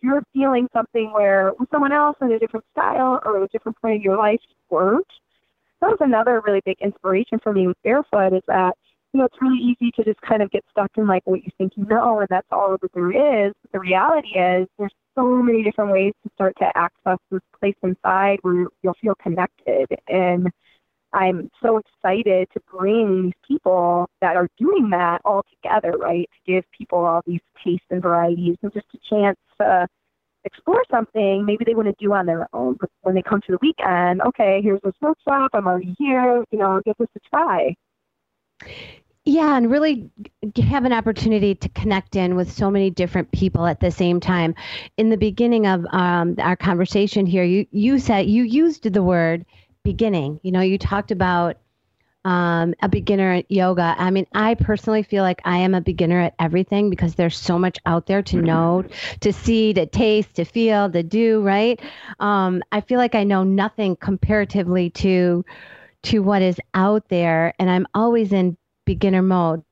you're 0.00 0.22
feeling 0.32 0.68
something 0.72 1.12
where 1.12 1.52
with 1.58 1.68
someone 1.70 1.92
else 1.92 2.16
in 2.20 2.32
a 2.32 2.38
different 2.38 2.64
style 2.72 3.20
or 3.24 3.42
a 3.42 3.48
different 3.48 3.80
point 3.80 3.96
of 3.96 4.02
your 4.02 4.16
life 4.16 4.40
weren't 4.70 5.06
that 5.80 5.90
was 5.90 5.98
another 6.00 6.42
really 6.44 6.62
big 6.64 6.76
inspiration 6.80 7.38
for 7.42 7.52
me 7.52 7.66
with 7.66 7.76
barefoot 7.82 8.32
is 8.32 8.42
that 8.46 8.76
you 9.12 9.18
know 9.18 9.24
it's 9.24 9.40
really 9.40 9.58
easy 9.58 9.90
to 9.92 10.04
just 10.04 10.20
kind 10.20 10.42
of 10.42 10.50
get 10.50 10.64
stuck 10.70 10.90
in 10.96 11.06
like 11.06 11.22
what 11.24 11.44
you 11.44 11.50
think 11.58 11.72
you 11.76 11.84
know 11.86 12.20
and 12.20 12.28
that's 12.30 12.46
all 12.50 12.76
that 12.80 12.92
there 12.94 13.46
is 13.46 13.52
but 13.62 13.72
the 13.72 13.80
reality 13.80 14.38
is 14.38 14.68
there's 14.78 14.94
so 15.18 15.42
many 15.42 15.62
different 15.62 15.90
ways 15.90 16.12
to 16.22 16.30
start 16.34 16.54
to 16.58 16.66
access 16.76 17.18
this 17.30 17.40
place 17.58 17.74
inside 17.82 18.38
where 18.42 18.66
you'll 18.82 18.96
feel 19.00 19.14
connected 19.22 19.86
and 20.08 20.48
I'm 21.12 21.50
so 21.62 21.78
excited 21.78 22.48
to 22.52 22.60
bring 22.70 23.22
these 23.22 23.32
people 23.46 24.08
that 24.20 24.36
are 24.36 24.48
doing 24.58 24.90
that 24.90 25.22
all 25.24 25.44
together, 25.50 25.96
right? 25.96 26.28
To 26.30 26.52
give 26.52 26.64
people 26.76 26.98
all 26.98 27.22
these 27.26 27.40
tastes 27.64 27.86
and 27.90 28.02
varieties 28.02 28.56
and 28.62 28.72
just 28.72 28.86
a 28.94 28.98
chance 29.08 29.38
to 29.58 29.86
explore 30.44 30.84
something 30.90 31.44
maybe 31.44 31.64
they 31.64 31.74
want 31.74 31.88
to 31.88 31.94
do 31.98 32.12
on 32.12 32.26
their 32.26 32.46
own. 32.52 32.76
But 32.78 32.90
when 33.02 33.14
they 33.14 33.22
come 33.22 33.40
to 33.46 33.52
the 33.52 33.58
weekend, 33.62 34.20
okay, 34.22 34.60
here's 34.62 34.80
this 34.84 34.94
workshop. 35.00 35.50
I'm 35.54 35.66
already 35.66 35.94
here. 35.98 36.44
You 36.50 36.58
know, 36.58 36.80
give 36.84 36.96
this 36.98 37.08
a 37.16 37.20
try. 37.30 37.74
Yeah, 39.28 39.58
and 39.58 39.70
really 39.70 40.10
have 40.70 40.86
an 40.86 40.94
opportunity 40.94 41.54
to 41.54 41.68
connect 41.68 42.16
in 42.16 42.34
with 42.34 42.50
so 42.50 42.70
many 42.70 42.88
different 42.88 43.30
people 43.30 43.66
at 43.66 43.78
the 43.78 43.90
same 43.90 44.20
time. 44.20 44.54
In 44.96 45.10
the 45.10 45.18
beginning 45.18 45.66
of 45.66 45.84
um, 45.90 46.36
our 46.38 46.56
conversation 46.56 47.26
here, 47.26 47.44
you 47.44 47.66
you 47.70 47.98
said 47.98 48.26
you 48.26 48.42
used 48.42 48.90
the 48.90 49.02
word 49.02 49.44
beginning. 49.82 50.40
You 50.42 50.52
know, 50.52 50.62
you 50.62 50.78
talked 50.78 51.10
about 51.10 51.58
um, 52.24 52.72
a 52.80 52.88
beginner 52.88 53.32
at 53.32 53.50
yoga. 53.50 53.94
I 53.98 54.10
mean, 54.10 54.26
I 54.32 54.54
personally 54.54 55.02
feel 55.02 55.24
like 55.24 55.42
I 55.44 55.58
am 55.58 55.74
a 55.74 55.82
beginner 55.82 56.22
at 56.22 56.34
everything 56.38 56.88
because 56.88 57.14
there's 57.14 57.36
so 57.36 57.58
much 57.58 57.76
out 57.84 58.06
there 58.06 58.22
to 58.22 58.40
know, 58.40 58.86
to 59.20 59.30
see, 59.34 59.74
to 59.74 59.84
taste, 59.84 60.36
to 60.36 60.46
feel, 60.46 60.90
to 60.90 61.02
do. 61.02 61.42
Right? 61.42 61.78
Um, 62.18 62.62
I 62.72 62.80
feel 62.80 62.96
like 62.96 63.14
I 63.14 63.24
know 63.24 63.44
nothing 63.44 63.94
comparatively 63.94 64.88
to 65.04 65.44
to 66.04 66.20
what 66.20 66.40
is 66.40 66.58
out 66.72 67.10
there, 67.10 67.52
and 67.58 67.68
I'm 67.68 67.86
always 67.92 68.32
in 68.32 68.56
beginner 68.88 69.20
mode. 69.20 69.62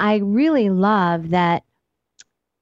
I 0.00 0.16
really 0.16 0.68
love 0.68 1.30
that 1.30 1.62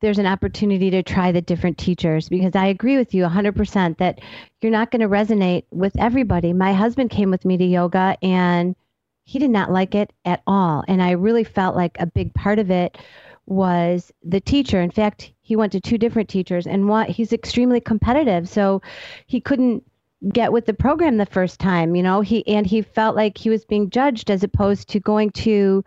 there's 0.03 0.19
an 0.19 0.27
opportunity 0.27 0.91
to 0.91 1.03
try 1.03 1.33
the 1.33 1.41
different 1.41 1.79
teachers 1.79 2.29
because 2.29 2.55
I 2.55 2.67
agree 2.67 2.99
with 2.99 3.15
you 3.15 3.25
100% 3.25 3.97
that 3.97 4.21
you're 4.61 4.73
not 4.73 4.91
going 4.91 5.01
to 5.01 5.09
resonate 5.09 5.65
with 5.71 5.99
everybody. 5.99 6.53
My 6.53 6.75
husband 6.75 7.09
came 7.11 7.31
with 7.31 7.47
me 7.47 7.57
to 7.57 7.65
yoga 7.65 8.17
and 8.23 8.77
he 9.25 9.39
did 9.39 9.51
not 9.51 9.71
like 9.73 9.95
it 9.95 10.13
at 10.27 10.43
all. 10.47 10.85
And 10.87 11.03
I 11.03 11.13
really 11.13 11.45
felt 11.45 11.77
like 11.77 11.97
a 11.99 12.07
big 12.07 12.35
part 12.35 12.59
of 12.59 12.71
it 12.71 12.99
was 13.47 14.13
the 14.23 14.41
teacher. 14.41 14.83
In 14.83 14.91
fact, 14.91 15.33
he 15.41 15.57
went 15.57 15.73
to 15.73 15.81
two 15.81 15.97
different 15.97 16.29
teachers 16.29 16.67
and 16.67 16.89
what 16.89 17.09
he's 17.09 17.33
extremely 17.33 17.81
competitive. 17.81 18.49
So 18.49 18.83
he 19.27 19.41
couldn't 19.41 19.83
get 20.29 20.53
with 20.53 20.67
the 20.67 20.75
program 20.75 21.17
the 21.17 21.27
first 21.27 21.59
time, 21.59 21.95
you 21.97 22.03
know, 22.03 22.21
he 22.21 22.47
and 22.47 22.67
he 22.67 22.83
felt 22.83 23.17
like 23.17 23.39
he 23.39 23.51
was 23.51 23.65
being 23.65 23.91
judged 23.91 24.31
as 24.31 24.43
opposed 24.43 24.89
to 24.91 25.01
going 25.01 25.31
to 25.31 25.85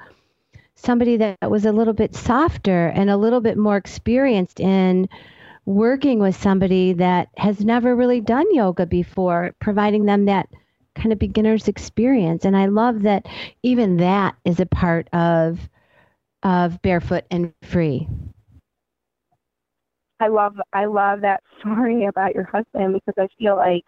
somebody 0.75 1.17
that 1.17 1.49
was 1.49 1.65
a 1.65 1.71
little 1.71 1.93
bit 1.93 2.15
softer 2.15 2.87
and 2.87 3.09
a 3.09 3.17
little 3.17 3.41
bit 3.41 3.57
more 3.57 3.77
experienced 3.77 4.59
in 4.59 5.07
working 5.65 6.19
with 6.19 6.35
somebody 6.35 6.93
that 6.93 7.29
has 7.37 7.63
never 7.63 7.95
really 7.95 8.19
done 8.19 8.53
yoga 8.53 8.85
before, 8.85 9.55
providing 9.59 10.05
them 10.05 10.25
that 10.25 10.49
kind 10.95 11.13
of 11.13 11.19
beginner's 11.19 11.67
experience. 11.67 12.43
And 12.45 12.57
I 12.57 12.65
love 12.65 13.03
that 13.03 13.27
even 13.61 13.97
that 13.97 14.35
is 14.45 14.59
a 14.59 14.65
part 14.65 15.07
of 15.13 15.59
of 16.43 16.81
barefoot 16.81 17.23
and 17.31 17.53
free. 17.61 18.07
I 20.19 20.27
love 20.27 20.59
I 20.73 20.85
love 20.85 21.21
that 21.21 21.41
story 21.59 22.05
about 22.05 22.35
your 22.35 22.45
husband 22.45 22.93
because 22.93 23.15
I 23.17 23.27
feel 23.37 23.55
like 23.55 23.85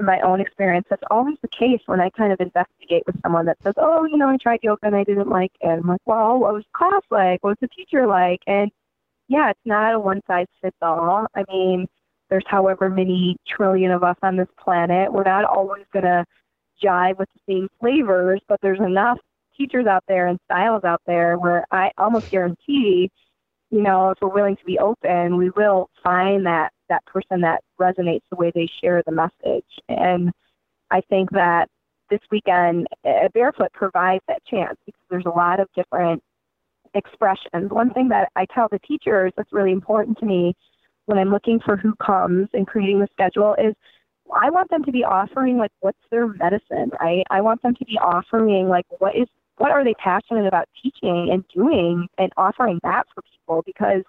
in 0.00 0.06
my 0.06 0.20
own 0.20 0.40
experience 0.40 0.86
that's 0.90 1.02
always 1.10 1.36
the 1.42 1.48
case 1.48 1.80
when 1.86 2.00
I 2.00 2.10
kind 2.10 2.32
of 2.32 2.40
investigate 2.40 3.04
with 3.06 3.20
someone 3.22 3.46
that 3.46 3.58
says, 3.62 3.74
Oh, 3.76 4.04
you 4.04 4.16
know, 4.16 4.28
I 4.28 4.36
tried 4.36 4.60
yoga 4.62 4.86
and 4.86 4.96
I 4.96 5.04
didn't 5.04 5.28
like 5.28 5.52
it. 5.60 5.68
I'm 5.68 5.86
like, 5.86 6.00
Well, 6.06 6.38
what 6.38 6.54
was 6.54 6.64
class 6.72 7.02
like? 7.10 7.44
What 7.44 7.50
was 7.50 7.58
the 7.60 7.68
teacher 7.68 8.06
like? 8.06 8.40
And 8.46 8.70
yeah, 9.28 9.50
it's 9.50 9.60
not 9.64 9.94
a 9.94 9.98
one 9.98 10.20
size 10.26 10.46
fits 10.60 10.76
all. 10.82 11.26
I 11.36 11.44
mean, 11.48 11.86
there's 12.30 12.44
however 12.46 12.88
many 12.88 13.36
trillion 13.46 13.92
of 13.92 14.02
us 14.02 14.16
on 14.22 14.36
this 14.36 14.48
planet. 14.58 15.12
We're 15.12 15.24
not 15.24 15.44
always 15.44 15.84
going 15.92 16.04
to 16.04 16.24
jive 16.82 17.18
with 17.18 17.28
the 17.34 17.52
same 17.52 17.68
flavors, 17.78 18.40
but 18.48 18.60
there's 18.60 18.80
enough 18.80 19.18
teachers 19.56 19.86
out 19.86 20.04
there 20.08 20.26
and 20.26 20.38
styles 20.46 20.84
out 20.84 21.02
there 21.06 21.38
where 21.38 21.64
I 21.70 21.92
almost 21.98 22.30
guarantee 22.30 23.10
you 23.70 23.82
know, 23.82 24.10
if 24.10 24.18
we're 24.20 24.28
willing 24.28 24.56
to 24.56 24.64
be 24.64 24.78
open, 24.78 25.36
we 25.36 25.50
will 25.50 25.88
find 26.02 26.46
that 26.46 26.72
that 26.90 27.04
person 27.06 27.40
that 27.40 27.62
resonates 27.80 28.22
the 28.30 28.36
way 28.36 28.52
they 28.54 28.68
share 28.82 29.02
the 29.06 29.12
message. 29.12 29.64
And 29.88 30.32
I 30.90 31.00
think 31.00 31.30
that 31.30 31.68
this 32.10 32.20
weekend, 32.30 32.86
Barefoot 33.32 33.72
provides 33.72 34.22
that 34.28 34.44
chance 34.44 34.76
because 34.84 35.00
there's 35.08 35.26
a 35.26 35.30
lot 35.30 35.60
of 35.60 35.68
different 35.74 36.22
expressions. 36.94 37.70
One 37.70 37.92
thing 37.92 38.08
that 38.08 38.30
I 38.36 38.46
tell 38.46 38.68
the 38.70 38.80
teachers 38.80 39.32
that's 39.36 39.52
really 39.52 39.72
important 39.72 40.18
to 40.18 40.26
me 40.26 40.54
when 41.06 41.18
I'm 41.18 41.30
looking 41.30 41.60
for 41.64 41.76
who 41.76 41.94
comes 42.04 42.48
and 42.52 42.66
creating 42.66 43.00
the 43.00 43.08
schedule 43.12 43.54
is 43.54 43.74
I 44.32 44.50
want 44.50 44.70
them 44.70 44.84
to 44.84 44.92
be 44.92 45.04
offering 45.04 45.56
like 45.56 45.72
what's 45.80 45.98
their 46.10 46.28
medicine, 46.28 46.90
right? 47.00 47.24
I 47.30 47.40
want 47.40 47.62
them 47.62 47.74
to 47.74 47.84
be 47.84 47.98
offering 47.98 48.68
like 48.68 48.86
what 48.98 49.16
is 49.16 49.28
what 49.56 49.70
are 49.70 49.84
they 49.84 49.94
passionate 49.94 50.46
about 50.46 50.68
teaching 50.82 51.28
and 51.30 51.44
doing 51.54 52.08
and 52.18 52.32
offering 52.36 52.80
that 52.82 53.06
for 53.14 53.22
people 53.22 53.62
because 53.66 54.02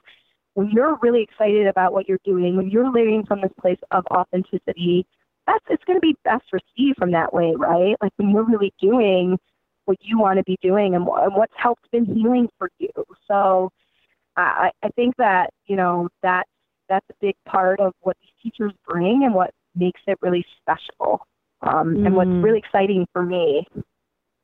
when 0.54 0.70
you're 0.70 0.98
really 1.02 1.22
excited 1.22 1.68
about 1.68 1.94
what 1.94 2.08
you're 2.08 2.20
doing, 2.24 2.58
when 2.58 2.70
you're 2.70 2.92
living 2.92 3.26
from 3.26 3.42
this 3.42 3.52
place 3.60 3.80
of 3.92 4.06
authenticity, 4.12 5.06
that's 5.48 5.64
it's 5.70 5.84
going 5.86 5.98
to 5.98 6.02
be 6.02 6.16
best 6.24 6.46
received 6.52 6.98
from 6.98 7.12
that 7.12 7.34
way, 7.34 7.54
right? 7.58 7.96
Like 8.02 8.12
when 8.18 8.30
you're 8.30 8.44
really 8.44 8.74
doing 8.80 9.38
what 9.86 9.98
you 10.02 10.20
want 10.20 10.38
to 10.38 10.44
be 10.44 10.58
doing 10.62 10.96
and, 10.96 11.08
and 11.08 11.36
what's 11.36 11.54
helped 11.56 11.90
been 11.92 12.06
healing 12.06 12.48
for 12.58 12.70
you. 12.78 12.90
So 13.28 13.72
I, 14.38 14.72
I 14.84 14.90
think 14.90 15.16
that 15.18 15.52
you 15.66 15.76
know 15.76 16.10
that 16.22 16.46
that's 16.90 17.06
a 17.10 17.16
big 17.22 17.36
part 17.48 17.80
of 17.80 17.94
what 18.02 18.18
these 18.22 18.52
teachers 18.52 18.74
bring 18.88 19.24
and 19.24 19.34
what 19.34 19.52
makes 19.76 20.02
it 20.08 20.18
really 20.22 20.46
special 20.62 21.26
um, 21.62 21.96
mm. 21.96 22.06
and 22.06 22.16
what's 22.16 22.30
mm. 22.30 22.44
really 22.44 22.60
exciting 22.60 23.08
for 23.14 23.24
me. 23.24 23.66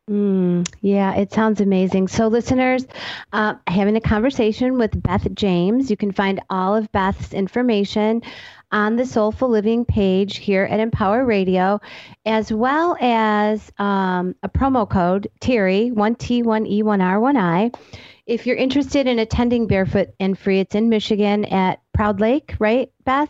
Mm, 0.09 0.65
yeah, 0.81 1.15
it 1.15 1.33
sounds 1.33 1.59
amazing. 1.59 2.07
So, 2.07 2.27
listeners, 2.27 2.85
uh, 3.33 3.55
having 3.67 3.97
a 3.97 4.01
conversation 4.01 4.77
with 4.77 5.01
Beth 5.03 5.27
James. 5.33 5.91
You 5.91 5.97
can 5.97 6.13
find 6.13 6.39
all 6.49 6.75
of 6.75 6.89
Beth's 6.93 7.33
information 7.33 8.21
on 8.71 8.95
the 8.95 9.05
Soulful 9.05 9.49
Living 9.49 9.83
page 9.83 10.37
here 10.37 10.63
at 10.63 10.79
Empower 10.79 11.25
Radio, 11.25 11.81
as 12.25 12.51
well 12.51 12.95
as 13.01 13.69
um, 13.77 14.35
a 14.43 14.49
promo 14.49 14.89
code 14.89 15.29
Terry 15.41 15.91
one 15.91 16.15
T 16.15 16.41
one 16.41 16.65
E 16.65 16.83
one 16.83 17.01
R 17.01 17.19
one 17.19 17.35
I. 17.35 17.71
If 18.25 18.45
you're 18.45 18.57
interested 18.57 19.07
in 19.07 19.19
attending 19.19 19.67
Barefoot 19.67 20.09
and 20.21 20.37
Free, 20.39 20.59
it's 20.59 20.75
in 20.75 20.87
Michigan 20.87 21.43
at 21.45 21.81
Proud 21.93 22.21
Lake, 22.21 22.55
right, 22.59 22.89
Beth? 23.03 23.29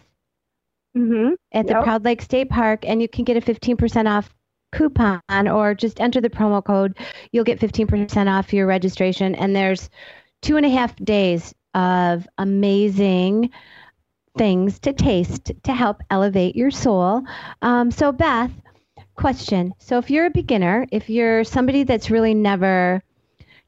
Mm-hmm. 0.96 1.34
At 1.52 1.68
the 1.68 1.74
yep. 1.74 1.84
Proud 1.84 2.06
Lake 2.06 2.22
State 2.22 2.50
Park, 2.50 2.86
and 2.86 3.02
you 3.02 3.08
can 3.08 3.24
get 3.24 3.38
a 3.38 3.42
15% 3.42 4.08
off 4.08 4.34
coupon 4.72 5.48
or 5.48 5.74
just 5.74 6.00
enter 6.00 6.22
the 6.22 6.30
promo 6.30 6.64
code. 6.64 6.98
You'll 7.32 7.44
get 7.44 7.60
15% 7.60 8.28
off 8.28 8.54
your 8.54 8.68
registration. 8.68 9.36
And 9.36 9.56
there's 9.56 9.90
two 10.42 10.58
and 10.58 10.66
a 10.66 10.70
half 10.70 10.96
days 10.98 11.54
of 11.74 12.28
amazing 12.38 13.52
things 14.38 14.80
to 14.80 14.94
taste 14.94 15.52
to 15.64 15.74
help 15.74 16.02
elevate 16.10 16.56
your 16.56 16.72
soul. 16.72 17.24
Um, 17.62 17.92
so, 17.92 18.12
Beth, 18.12 18.52
question. 19.16 19.74
So, 19.80 19.98
if 19.98 20.10
you're 20.10 20.28
a 20.28 20.32
beginner, 20.32 20.86
if 20.92 21.10
you're 21.10 21.44
somebody 21.44 21.84
that's 21.84 22.12
really 22.12 22.34
never 22.34 23.04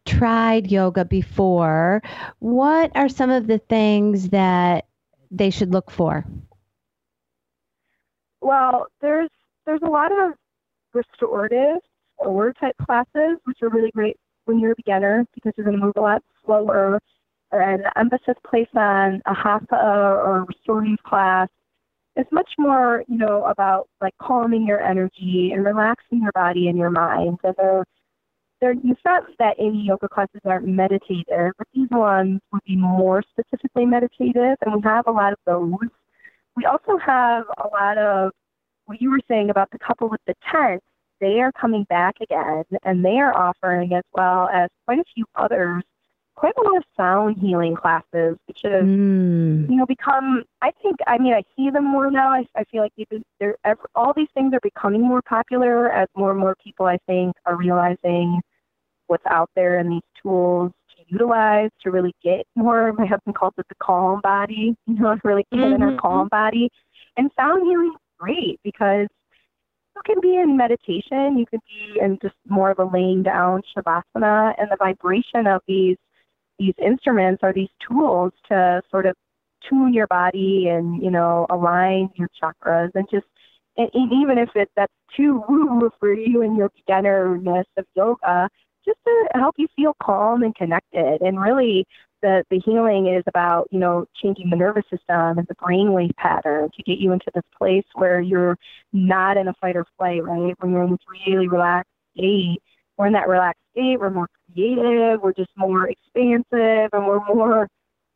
tried 0.05 0.71
yoga 0.71 1.05
before, 1.05 2.01
what 2.39 2.91
are 2.95 3.09
some 3.09 3.29
of 3.29 3.47
the 3.47 3.59
things 3.59 4.29
that 4.29 4.85
they 5.31 5.49
should 5.49 5.71
look 5.71 5.91
for? 5.91 6.25
Well, 8.41 8.87
there's 9.01 9.29
there's 9.65 9.81
a 9.83 9.89
lot 9.89 10.11
of 10.11 10.33
restorative 10.93 11.77
or 12.17 12.53
type 12.53 12.75
classes, 12.85 13.37
which 13.45 13.57
are 13.61 13.69
really 13.69 13.91
great 13.91 14.17
when 14.45 14.59
you're 14.59 14.71
a 14.71 14.75
beginner 14.75 15.25
because 15.33 15.53
you're 15.55 15.65
going 15.65 15.79
to 15.79 15.85
move 15.85 15.95
a 15.97 16.01
lot 16.01 16.23
slower. 16.45 16.99
And 17.51 17.83
the 17.83 17.97
emphasis 17.97 18.35
placed 18.47 18.75
on 18.75 19.21
a 19.25 19.33
hatha 19.33 19.75
or 19.75 20.45
restorative 20.47 21.01
class 21.03 21.47
is 22.15 22.25
much 22.31 22.49
more, 22.57 23.03
you 23.07 23.17
know, 23.17 23.45
about 23.45 23.87
like 24.01 24.13
calming 24.21 24.67
your 24.67 24.81
energy 24.81 25.51
and 25.53 25.65
relaxing 25.65 26.21
your 26.21 26.31
body 26.33 26.67
and 26.67 26.77
your 26.77 26.89
mind. 26.89 27.39
And 27.43 27.55
they're, 27.57 27.85
they're, 28.59 28.71
it's 28.71 29.01
not 29.05 29.23
that 29.39 29.55
any 29.57 29.85
yoga 29.87 30.09
classes 30.09 30.41
aren't 30.45 30.67
meditative, 30.67 31.53
but 31.57 31.67
these 31.73 31.89
ones 31.91 32.41
would 32.51 32.63
be 32.65 32.75
more 32.75 33.23
specifically 33.31 33.85
meditative, 33.85 34.57
and 34.65 34.75
we 34.75 34.81
have 34.83 35.07
a 35.07 35.11
lot 35.11 35.31
of 35.33 35.39
those. 35.45 35.89
We 36.55 36.65
also 36.65 36.97
have 36.97 37.45
a 37.57 37.67
lot 37.67 37.97
of 37.97 38.31
what 38.89 39.01
you 39.01 39.11
were 39.11 39.21
saying 39.27 39.51
about 39.51 39.69
the 39.71 39.77
couple 39.77 40.09
with 40.09 40.21
the 40.25 40.33
tent, 40.51 40.81
they 41.21 41.39
are 41.41 41.51
coming 41.51 41.83
back 41.89 42.15
again 42.21 42.63
and 42.83 43.05
they 43.05 43.19
are 43.19 43.37
offering 43.37 43.93
as 43.93 44.03
well 44.13 44.49
as 44.49 44.69
quite 44.85 44.99
a 44.99 45.03
few 45.13 45.25
others 45.35 45.83
quite 46.35 46.53
a 46.57 46.61
lot 46.61 46.77
of 46.77 46.83
sound 46.95 47.37
healing 47.37 47.75
classes 47.75 48.37
which 48.45 48.61
have 48.63 48.83
mm. 48.83 49.69
you 49.69 49.75
know 49.75 49.85
become 49.85 50.41
i 50.61 50.71
think 50.81 50.95
i 51.05 51.17
mean 51.17 51.33
i 51.33 51.43
see 51.57 51.69
them 51.69 51.83
more 51.83 52.09
now 52.09 52.29
i, 52.29 52.45
I 52.55 52.63
feel 52.63 52.81
like 52.81 52.93
they're 53.41 53.57
all 53.93 54.13
these 54.15 54.29
things 54.33 54.53
are 54.53 54.61
becoming 54.63 55.01
more 55.01 55.21
popular 55.21 55.91
as 55.91 56.07
more 56.15 56.31
and 56.31 56.39
more 56.39 56.55
people 56.63 56.85
i 56.85 56.97
think 57.07 57.35
are 57.45 57.57
realizing 57.57 58.39
what's 59.07 59.25
out 59.25 59.49
there 59.53 59.79
and 59.79 59.91
these 59.91 60.01
tools 60.23 60.71
to 60.95 61.03
utilize 61.09 61.71
to 61.81 61.91
really 61.91 62.15
get 62.23 62.45
more 62.55 62.93
my 62.93 63.05
husband 63.05 63.35
calls 63.35 63.53
it 63.57 63.65
the 63.67 63.75
calm 63.75 64.21
body 64.21 64.77
you 64.87 64.95
know 64.95 65.17
really 65.25 65.45
get 65.51 65.59
mm-hmm. 65.59 65.73
in 65.73 65.83
our 65.83 65.97
calm 65.97 66.29
body 66.29 66.69
and 67.17 67.29
sound 67.37 67.67
healing 67.67 67.93
great 68.19 68.59
because 68.63 69.07
you 69.95 70.01
can 70.05 70.21
be 70.21 70.35
in 70.35 70.55
meditation, 70.57 71.37
you 71.37 71.45
can 71.45 71.59
be 71.67 71.99
in 71.99 72.17
just 72.21 72.35
more 72.47 72.71
of 72.71 72.79
a 72.79 72.85
laying 72.85 73.23
down 73.23 73.61
shavasana, 73.75 74.53
and 74.57 74.69
the 74.71 74.77
vibration 74.77 75.47
of 75.47 75.61
these 75.67 75.97
these 76.57 76.73
instruments 76.77 77.41
are 77.41 77.53
these 77.53 77.69
tools 77.87 78.33
to 78.49 78.81
sort 78.91 79.05
of 79.05 79.15
tune 79.67 79.93
your 79.93 80.07
body 80.07 80.67
and 80.69 81.01
you 81.01 81.11
know 81.11 81.45
align 81.49 82.09
your 82.15 82.29
chakras 82.41 82.91
and 82.95 83.07
just 83.09 83.25
and, 83.77 83.89
even 83.93 84.37
if 84.37 84.49
it 84.55 84.69
that's 84.75 84.93
too 85.15 85.43
woo 85.47 85.89
for 85.99 86.13
you 86.13 86.41
and 86.41 86.57
your 86.57 86.69
beginnerness 86.75 87.65
of 87.77 87.85
yoga, 87.95 88.49
just 88.85 88.99
to 89.05 89.27
help 89.35 89.55
you 89.57 89.67
feel 89.75 89.95
calm 90.01 90.43
and 90.43 90.55
connected 90.55 91.21
and 91.21 91.39
really 91.39 91.85
the, 92.21 92.43
the 92.49 92.59
healing 92.59 93.07
is 93.07 93.23
about, 93.27 93.67
you 93.71 93.79
know, 93.79 94.05
changing 94.21 94.49
the 94.49 94.55
nervous 94.55 94.85
system 94.89 95.37
and 95.37 95.47
the 95.47 95.55
brainwave 95.55 96.15
pattern 96.15 96.69
to 96.75 96.83
get 96.83 96.99
you 96.99 97.11
into 97.11 97.31
this 97.33 97.43
place 97.57 97.85
where 97.93 98.21
you're 98.21 98.57
not 98.93 99.37
in 99.37 99.47
a 99.47 99.53
fight 99.55 99.75
or 99.75 99.85
flight, 99.97 100.23
right? 100.23 100.53
When 100.59 100.71
you're 100.71 100.83
in 100.83 100.91
this 100.91 100.99
really 101.25 101.47
relaxed 101.47 101.91
state. 102.15 102.61
We're 102.97 103.07
in 103.07 103.13
that 103.13 103.29
relaxed 103.29 103.61
state, 103.71 103.97
we're 103.97 104.09
more 104.09 104.27
creative, 104.53 105.21
we're 105.21 105.33
just 105.33 105.51
more 105.55 105.87
expansive, 105.87 106.89
and 106.91 107.07
we're 107.07 107.23
more 107.33 107.67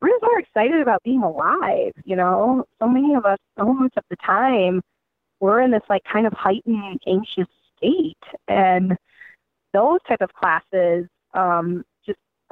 we're 0.02 0.10
just 0.10 0.24
more 0.24 0.40
excited 0.40 0.82
about 0.82 1.02
being 1.04 1.24
alive, 1.24 1.94
you 2.04 2.18
know. 2.18 2.66
So 2.80 2.90
many 2.90 3.14
of 3.16 3.26
us 3.26 3.38
so 3.58 3.74
much 3.74 3.94
of 3.96 4.04
the 4.10 4.18
time 4.18 4.82
we're 5.40 5.62
in 5.62 5.72
this 5.72 5.84
like 5.90 6.04
kind 6.04 6.28
of 6.28 6.34
heightened 6.34 7.02
anxious 7.08 7.48
state 7.78 8.18
and 8.48 8.98
those 9.74 10.00
type 10.08 10.22
of 10.22 10.34
classes 10.34 11.06
um, 11.34 11.84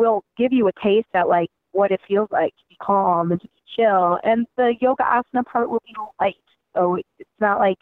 will 0.01 0.23
give 0.35 0.51
you 0.51 0.67
a 0.67 0.71
taste 0.83 1.07
at 1.13 1.27
like 1.27 1.49
what 1.73 1.91
it 1.91 2.01
feels 2.07 2.27
like 2.31 2.55
to 2.57 2.63
be 2.69 2.75
calm 2.81 3.31
and 3.31 3.39
to 3.39 3.47
be 3.47 3.61
chill. 3.75 4.19
And 4.23 4.47
the 4.57 4.73
yoga 4.81 5.03
asana 5.03 5.45
part 5.45 5.69
will 5.69 5.81
be 5.85 5.93
light. 6.19 6.35
So 6.75 6.95
it's 6.95 7.29
not 7.39 7.59
like 7.59 7.77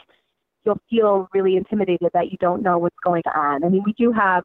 you'll 0.66 0.82
feel 0.90 1.30
really 1.34 1.56
intimidated 1.56 2.10
that 2.14 2.32
you 2.32 2.38
don't 2.40 2.62
know 2.62 2.78
what's 2.78 2.96
going 3.04 3.24
on. 3.34 3.64
I 3.64 3.70
mean, 3.70 3.84
we 3.86 3.94
do 3.94 4.12
have 4.12 4.44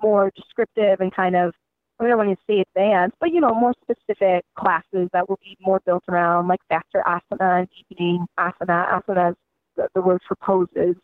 more 0.00 0.30
descriptive 0.36 1.00
and 1.00 1.12
kind 1.12 1.34
of, 1.34 1.52
I 1.98 2.06
don't 2.06 2.16
want 2.16 2.30
to 2.30 2.36
say 2.46 2.60
advanced, 2.60 3.16
but 3.18 3.32
you 3.32 3.40
know, 3.40 3.52
more 3.52 3.74
specific 3.82 4.44
classes 4.56 5.08
that 5.12 5.28
will 5.28 5.40
be 5.42 5.56
more 5.60 5.80
built 5.84 6.04
around 6.08 6.46
like 6.46 6.60
faster 6.68 7.02
asana 7.04 7.60
and 7.60 7.68
deepening 7.76 8.24
asana. 8.38 9.02
Asana 9.02 9.30
is 9.30 9.36
the, 9.76 9.88
the 9.94 10.00
word 10.00 10.20
for 10.28 10.36
poses. 10.36 10.94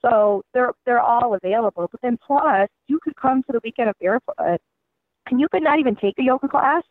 So 0.00 0.42
they're 0.54 0.72
they're 0.86 1.00
all 1.00 1.34
available. 1.34 1.88
But 1.90 2.00
then 2.00 2.18
plus, 2.24 2.68
you 2.86 2.98
could 3.02 3.16
come 3.16 3.42
to 3.42 3.52
the 3.52 3.60
weekend 3.62 3.90
of 3.90 3.96
barefoot 4.00 4.60
and 5.30 5.40
you 5.40 5.48
could 5.50 5.62
not 5.62 5.78
even 5.78 5.96
take 5.96 6.18
a 6.18 6.22
yoga 6.22 6.48
class. 6.48 6.82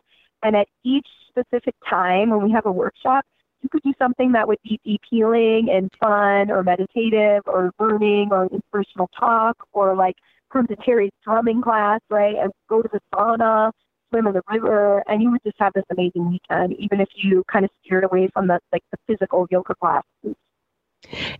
And 0.43 0.55
at 0.55 0.67
each 0.83 1.07
specific 1.29 1.75
time 1.89 2.29
when 2.29 2.43
we 2.43 2.51
have 2.51 2.65
a 2.65 2.71
workshop, 2.71 3.25
you 3.61 3.69
could 3.69 3.83
do 3.83 3.93
something 3.97 4.33
that 4.33 4.47
would 4.47 4.59
be 4.63 4.79
deep 4.85 5.01
healing 5.09 5.69
and 5.71 5.89
fun 5.99 6.51
or 6.51 6.63
meditative 6.63 7.43
or 7.47 7.71
learning 7.79 8.29
or 8.31 8.47
inspirational 8.47 9.09
talk 9.17 9.57
or 9.73 9.95
like 9.95 10.15
come 10.51 10.67
to 10.67 10.75
Terry's 10.75 11.11
drumming 11.23 11.61
class, 11.61 11.99
right? 12.09 12.35
And 12.35 12.51
go 12.69 12.81
to 12.81 12.89
the 12.91 12.99
sauna, 13.13 13.71
swim 14.09 14.27
in 14.27 14.33
the 14.33 14.41
river, 14.51 15.03
and 15.07 15.21
you 15.21 15.31
would 15.31 15.41
just 15.43 15.57
have 15.59 15.73
this 15.73 15.83
amazing 15.89 16.29
weekend, 16.29 16.73
even 16.79 17.01
if 17.01 17.09
you 17.15 17.43
kind 17.51 17.65
of 17.65 17.71
steered 17.83 18.03
away 18.03 18.29
from 18.33 18.47
the 18.47 18.59
like 18.71 18.83
the 18.91 18.97
physical 19.07 19.47
yoga 19.49 19.73
classes. 19.75 20.35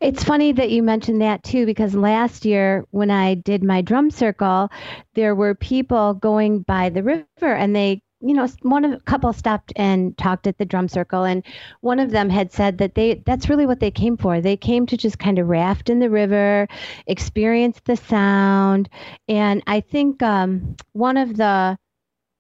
It's 0.02 0.24
funny 0.24 0.52
that 0.54 0.72
you 0.72 0.84
mentioned 0.84 1.22
that 1.22 1.44
too, 1.44 1.66
because 1.66 1.96
last 1.96 2.46
year 2.46 2.86
when 2.92 3.12
I 3.12 3.36
did 3.36 3.64
my 3.64 3.82
drum 3.82 4.12
circle, 4.12 4.70
there 5.14 5.36
were 5.36 5.56
people 5.56 6.14
going 6.16 6.62
by 6.62 6.90
the 6.90 7.04
river 7.04 7.26
and 7.42 7.76
they, 7.76 8.02
you 8.22 8.34
know, 8.34 8.48
one 8.62 8.86
of 8.86 8.94
a 8.94 9.00
couple 9.02 9.32
stopped 9.34 9.74
and 9.76 10.18
talked 10.18 10.48
at 10.48 10.58
the 10.58 10.66
drum 10.66 10.88
circle, 10.88 11.24
and 11.26 11.44
one 11.82 12.00
of 12.00 12.12
them 12.12 12.30
had 12.30 12.52
said 12.52 12.78
that 12.80 12.96
they 12.96 13.22
that's 13.26 13.50
really 13.50 13.66
what 13.66 13.80
they 13.80 13.92
came 13.92 14.18
for. 14.18 14.42
They 14.42 14.58
came 14.58 14.86
to 14.88 14.98
just 14.98 15.20
kind 15.20 15.38
of 15.38 15.48
raft 15.48 15.90
in 15.90 16.00
the 16.00 16.10
river, 16.10 16.68
experience 17.08 17.80
the 17.86 17.96
sound, 17.98 18.90
and 19.28 19.62
I 19.68 19.82
think 19.82 20.24
um, 20.24 20.76
one 20.94 21.18
of 21.18 21.36
the 21.38 21.78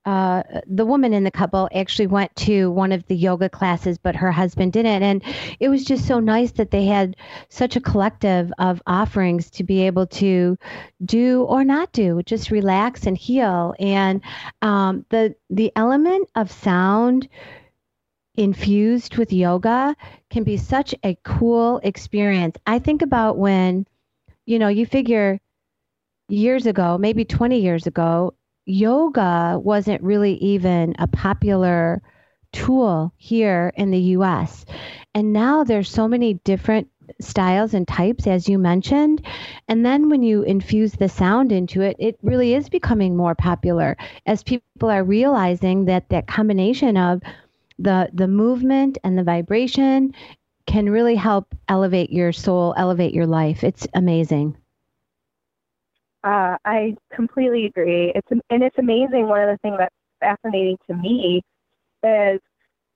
uh, 0.05 0.43
the 0.67 0.85
woman 0.85 1.13
in 1.13 1.23
the 1.23 1.31
couple 1.31 1.67
actually 1.73 2.05
went 2.05 2.35
to 2.35 2.69
one 2.71 2.91
of 2.91 3.05
the 3.07 3.15
yoga 3.15 3.49
classes, 3.49 3.97
but 3.97 4.15
her 4.15 4.31
husband 4.31 4.71
didn't. 4.73 5.01
And 5.01 5.23
it 5.59 5.69
was 5.69 5.83
just 5.83 6.05
so 6.07 6.19
nice 6.19 6.51
that 6.53 6.69
they 6.71 6.85
had 6.85 7.15
such 7.49 7.75
a 7.75 7.81
collective 7.81 8.51
of 8.59 8.81
offerings 8.85 9.49
to 9.51 9.63
be 9.63 9.81
able 9.81 10.05
to 10.07 10.57
do 11.03 11.43
or 11.43 11.63
not 11.63 11.91
do, 11.91 12.21
just 12.23 12.51
relax 12.51 13.07
and 13.07 13.17
heal. 13.17 13.73
And 13.79 14.21
um, 14.61 15.05
the 15.09 15.35
the 15.49 15.71
element 15.75 16.29
of 16.35 16.51
sound 16.51 17.27
infused 18.35 19.17
with 19.17 19.33
yoga 19.33 19.95
can 20.29 20.43
be 20.43 20.57
such 20.57 20.93
a 21.03 21.17
cool 21.23 21.79
experience. 21.83 22.57
I 22.67 22.79
think 22.79 23.01
about 23.01 23.37
when, 23.37 23.87
you 24.45 24.59
know, 24.59 24.67
you 24.67 24.85
figure 24.85 25.39
years 26.27 26.65
ago, 26.65 26.97
maybe 26.97 27.25
20 27.25 27.59
years 27.59 27.87
ago, 27.87 28.33
yoga 28.65 29.59
wasn't 29.61 30.01
really 30.01 30.33
even 30.35 30.95
a 30.99 31.07
popular 31.07 32.01
tool 32.51 33.13
here 33.17 33.71
in 33.75 33.91
the 33.91 33.99
US. 33.99 34.65
And 35.13 35.33
now 35.33 35.63
there's 35.63 35.89
so 35.89 36.07
many 36.07 36.35
different 36.35 36.87
styles 37.21 37.73
and 37.73 37.87
types 37.87 38.27
as 38.27 38.49
you 38.49 38.57
mentioned. 38.57 39.25
And 39.67 39.85
then 39.85 40.09
when 40.09 40.23
you 40.23 40.41
infuse 40.43 40.93
the 40.93 41.09
sound 41.09 41.51
into 41.51 41.81
it 41.81 41.95
it 41.99 42.17
really 42.23 42.53
is 42.53 42.69
becoming 42.69 43.15
more 43.15 43.35
popular 43.35 43.97
as 44.25 44.43
people 44.43 44.89
are 44.89 45.03
realizing 45.03 45.85
that 45.85 46.09
that 46.09 46.27
combination 46.27 46.97
of 46.97 47.21
the 47.77 48.09
the 48.13 48.27
movement 48.27 48.97
and 49.03 49.17
the 49.17 49.23
vibration 49.23 50.13
can 50.65 50.89
really 50.89 51.15
help 51.15 51.53
elevate 51.67 52.11
your 52.11 52.31
soul 52.31 52.73
elevate 52.75 53.13
your 53.13 53.27
life. 53.27 53.63
It's 53.63 53.87
amazing 53.93 54.57
uh, 56.25 56.57
I 56.65 56.95
completely 57.13 57.65
agree. 57.65 58.11
It's 58.15 58.27
and 58.31 58.63
it's 58.63 58.77
amazing. 58.79 59.27
One 59.27 59.47
of 59.47 59.49
the 59.49 59.59
things 59.61 59.77
that's 59.77 59.95
fascinating 60.19 60.77
to 60.87 60.95
me 60.95 61.43
is 62.03 62.41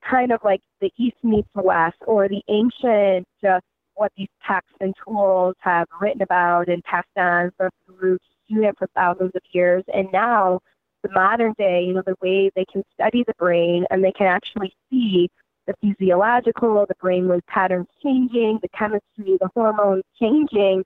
kind 0.07 0.31
of 0.31 0.39
like 0.43 0.61
the 0.81 0.91
East 0.97 1.17
meets 1.23 1.47
the 1.55 1.61
West, 1.61 1.97
or 2.07 2.27
the 2.27 2.41
ancient, 2.47 3.27
just 3.41 3.63
what 3.93 4.11
these 4.17 4.29
texts 4.47 4.75
and 4.81 4.95
tools 5.05 5.55
have 5.59 5.87
written 6.01 6.23
about 6.23 6.69
and 6.69 6.83
passed 6.83 7.07
on 7.17 7.51
from 7.55 7.69
through 7.85 8.17
student 8.45 8.75
for 8.79 8.87
thousands 8.95 9.31
of 9.35 9.41
years, 9.51 9.83
and 9.93 10.07
now 10.11 10.59
the 11.03 11.11
modern 11.11 11.53
day, 11.57 11.83
you 11.85 11.93
know, 11.93 12.03
the 12.05 12.15
way 12.21 12.49
they 12.55 12.65
can 12.65 12.83
study 12.93 13.23
the 13.27 13.33
brain 13.37 13.85
and 13.91 14.03
they 14.03 14.11
can 14.11 14.27
actually 14.27 14.73
see 14.89 15.29
the 15.67 15.73
physiological, 15.81 16.85
the 16.87 16.95
brain 16.99 17.27
with 17.27 17.45
patterns 17.45 17.87
changing, 18.03 18.59
the 18.61 18.69
chemistry, 18.69 19.37
the 19.39 19.49
hormones 19.53 20.03
changing 20.19 20.83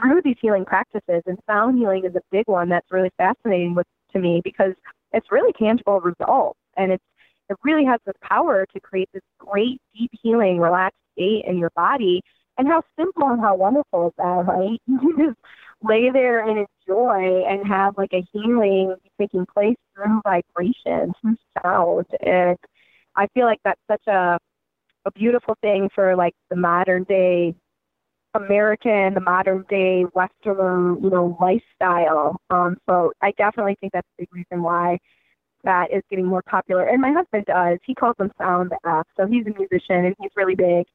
through 0.00 0.22
these 0.22 0.36
healing 0.40 0.64
practices, 0.64 1.22
and 1.26 1.38
sound 1.48 1.78
healing 1.78 2.04
is 2.04 2.14
a 2.14 2.22
big 2.30 2.46
one 2.46 2.68
that's 2.68 2.90
really 2.90 3.10
fascinating 3.16 3.74
with, 3.74 3.86
to 4.12 4.18
me 4.18 4.40
because 4.42 4.72
it's 5.12 5.30
really 5.30 5.52
tangible 5.52 6.00
results, 6.00 6.58
and 6.76 6.92
it's 6.92 7.04
it 7.48 7.56
really 7.62 7.84
has 7.84 8.00
the 8.06 8.12
power 8.22 8.66
to 8.72 8.80
create 8.80 9.08
this 9.12 9.22
great, 9.38 9.80
deep 9.96 10.10
healing, 10.20 10.58
relaxed 10.58 10.98
state 11.12 11.44
in 11.46 11.58
your 11.58 11.70
body. 11.76 12.20
And 12.58 12.66
how 12.66 12.82
simple 12.98 13.28
and 13.28 13.40
how 13.40 13.54
wonderful 13.54 14.08
is 14.08 14.12
that, 14.18 14.46
right? 14.46 14.80
You 14.86 14.98
can 14.98 15.26
just 15.26 15.38
lay 15.82 16.10
there 16.10 16.48
and 16.48 16.66
enjoy 16.88 17.44
and 17.44 17.66
have 17.68 17.96
like 17.98 18.12
a 18.12 18.26
healing 18.32 18.96
taking 19.20 19.46
place 19.46 19.76
through 19.94 20.20
vibration, 20.24 21.12
through 21.20 21.36
sound. 21.62 22.06
And 22.24 22.56
I 23.14 23.28
feel 23.34 23.44
like 23.44 23.60
that's 23.64 23.80
such 23.88 24.06
a 24.08 24.38
a 25.04 25.10
beautiful 25.12 25.54
thing 25.62 25.88
for 25.94 26.16
like 26.16 26.34
the 26.50 26.56
modern 26.56 27.04
day 27.04 27.54
American, 28.36 29.14
the 29.14 29.20
modern 29.20 29.64
day 29.68 30.04
Westerner, 30.14 30.96
you 31.00 31.10
know, 31.10 31.36
lifestyle. 31.40 32.40
Um, 32.50 32.76
so 32.88 33.12
I 33.22 33.32
definitely 33.32 33.76
think 33.80 33.92
that's 33.92 34.08
a 34.18 34.22
big 34.22 34.28
reason 34.32 34.62
why 34.62 34.98
that 35.64 35.92
is 35.92 36.02
getting 36.10 36.26
more 36.26 36.42
popular. 36.42 36.84
And 36.84 37.00
my 37.00 37.12
husband 37.12 37.44
does. 37.46 37.78
He 37.84 37.94
calls 37.94 38.16
them 38.18 38.30
sound 38.38 38.72
baths. 38.82 39.08
So 39.16 39.26
he's 39.26 39.46
a 39.46 39.58
musician 39.58 40.06
and 40.06 40.14
he's 40.20 40.30
really 40.36 40.54
big 40.54 40.86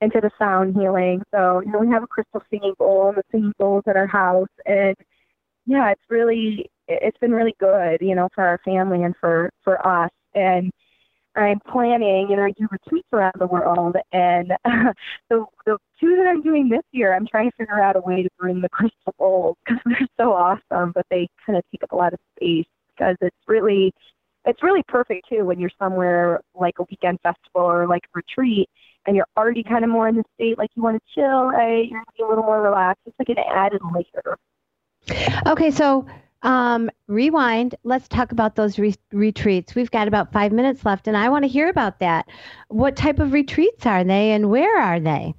into 0.00 0.20
the 0.20 0.30
sound 0.38 0.74
healing. 0.76 1.22
So, 1.32 1.60
you 1.60 1.72
know, 1.72 1.78
we 1.78 1.88
have 1.88 2.02
a 2.02 2.08
crystal 2.08 2.42
singing 2.50 2.74
bowl 2.78 3.08
and 3.08 3.18
the 3.18 3.22
singing 3.30 3.52
bowls 3.58 3.84
at 3.86 3.96
our 3.96 4.06
house 4.06 4.48
and 4.66 4.96
yeah, 5.66 5.90
it's 5.90 6.02
really 6.10 6.70
it's 6.88 7.18
been 7.18 7.32
really 7.32 7.54
good, 7.58 7.98
you 8.00 8.14
know, 8.14 8.28
for 8.34 8.44
our 8.44 8.58
family 8.64 9.04
and 9.04 9.14
for 9.20 9.50
for 9.62 9.84
us. 9.86 10.10
And 10.34 10.72
I'm 11.34 11.60
planning, 11.60 12.28
know, 12.28 12.44
I 12.44 12.50
do 12.50 12.68
retreats 12.70 13.08
around 13.12 13.34
the 13.38 13.46
world, 13.46 13.96
and 14.12 14.52
uh, 14.64 14.92
the 15.30 15.44
the 15.64 15.78
two 15.98 16.16
that 16.16 16.26
I'm 16.26 16.42
doing 16.42 16.68
this 16.68 16.82
year, 16.92 17.14
I'm 17.14 17.26
trying 17.26 17.50
to 17.50 17.56
figure 17.56 17.80
out 17.80 17.96
a 17.96 18.00
way 18.00 18.22
to 18.22 18.28
bring 18.38 18.60
the 18.60 18.68
crystal 18.68 19.14
bowls 19.18 19.56
because 19.64 19.80
they're 19.86 20.08
so 20.18 20.32
awesome, 20.32 20.92
but 20.92 21.06
they 21.10 21.28
kind 21.46 21.56
of 21.56 21.64
take 21.70 21.82
up 21.82 21.92
a 21.92 21.96
lot 21.96 22.12
of 22.12 22.18
space 22.36 22.66
because 22.94 23.16
it's 23.20 23.36
really 23.46 23.92
it's 24.44 24.62
really 24.62 24.82
perfect 24.88 25.28
too 25.28 25.44
when 25.44 25.58
you're 25.58 25.70
somewhere 25.78 26.40
like 26.54 26.74
a 26.78 26.84
weekend 26.90 27.18
festival 27.22 27.62
or 27.62 27.86
like 27.86 28.02
a 28.06 28.18
retreat 28.18 28.68
and 29.06 29.16
you're 29.16 29.26
already 29.36 29.62
kind 29.62 29.84
of 29.84 29.90
more 29.90 30.08
in 30.08 30.16
the 30.16 30.24
state 30.34 30.58
like 30.58 30.70
you 30.74 30.82
want 30.82 30.96
to 30.96 31.14
chill, 31.14 31.44
right? 31.46 31.88
You're 31.88 32.00
gonna 32.00 32.16
be 32.16 32.22
a 32.24 32.28
little 32.28 32.44
more 32.44 32.62
relaxed. 32.62 33.02
It's 33.06 33.16
like 33.18 33.28
an 33.28 33.38
added 33.38 33.80
layer. 33.94 34.36
Okay, 35.46 35.70
so 35.70 36.06
um, 36.42 36.90
rewind. 37.08 37.74
Let's 37.84 38.08
talk 38.08 38.32
about 38.32 38.56
those 38.56 38.78
re- 38.78 38.94
retreats. 39.12 39.74
We've 39.74 39.90
got 39.90 40.08
about 40.08 40.32
five 40.32 40.52
minutes 40.52 40.84
left, 40.84 41.06
and 41.06 41.16
I 41.16 41.28
want 41.28 41.44
to 41.44 41.48
hear 41.48 41.68
about 41.68 42.00
that. 42.00 42.28
What 42.68 42.96
type 42.96 43.18
of 43.18 43.32
retreats 43.32 43.86
are 43.86 44.04
they, 44.04 44.32
and 44.32 44.50
where 44.50 44.80
are 44.80 45.00
they? 45.00 45.34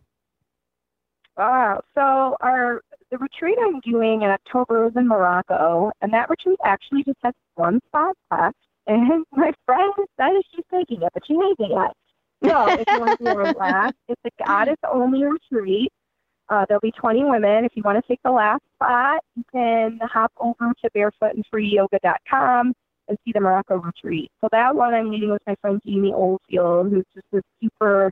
Uh, 1.38 1.78
so 1.96 2.38
our 2.42 2.82
the 3.10 3.18
retreat 3.18 3.58
I'm 3.62 3.80
doing 3.82 4.24
in 4.24 4.30
October 4.30 4.88
is 4.88 4.94
in 4.96 5.08
Morocco, 5.08 5.92
and 6.02 6.12
that 6.14 6.30
retreat 6.30 6.58
actually 6.64 7.04
just 7.04 7.20
has 7.24 7.34
one 7.56 7.80
spot 7.88 8.16
left. 8.32 8.58
And 8.86 9.24
my 9.32 9.54
friend 9.66 9.94
decided 9.96 10.44
she's 10.54 10.66
taking 10.70 11.04
it, 11.04 11.10
but 11.14 11.24
she 11.26 11.36
ain't 11.36 11.58
it 11.58 11.70
yet. 11.70 11.94
So 12.44 12.68
if 12.68 12.84
you 12.86 13.00
want 13.00 13.18
to 13.18 13.24
be 13.24 13.32
relaxed, 13.38 13.98
it's 14.10 14.22
a 14.26 14.44
goddess 14.46 14.76
only 14.92 15.24
retreat. 15.24 15.90
Uh, 16.50 16.66
there'll 16.68 16.82
be 16.82 16.92
20 16.92 17.24
women. 17.24 17.66
If 17.66 17.72
you 17.76 17.84
want 17.84 18.04
to 18.04 18.08
take 18.08 18.22
the 18.24 18.32
last 18.32 18.62
spot, 18.76 19.24
you 19.36 19.44
can 19.52 20.00
hop 20.02 20.32
over 20.38 20.74
to 20.84 20.90
barefootandfreeyoga.com 20.96 22.74
and 23.08 23.18
see 23.26 23.32
the 23.34 23.40
Morocco 23.40 23.78
retreat. 23.78 24.32
So 24.42 24.48
that 24.52 24.76
one 24.76 24.94
I'm 24.94 25.10
meeting 25.10 25.32
with 25.32 25.42
my 25.48 25.56
friend 25.62 25.82
Jamie 25.86 26.14
Oldfield, 26.14 26.92
who's 26.92 27.06
just 27.14 27.28
a 27.34 27.42
super 27.62 28.12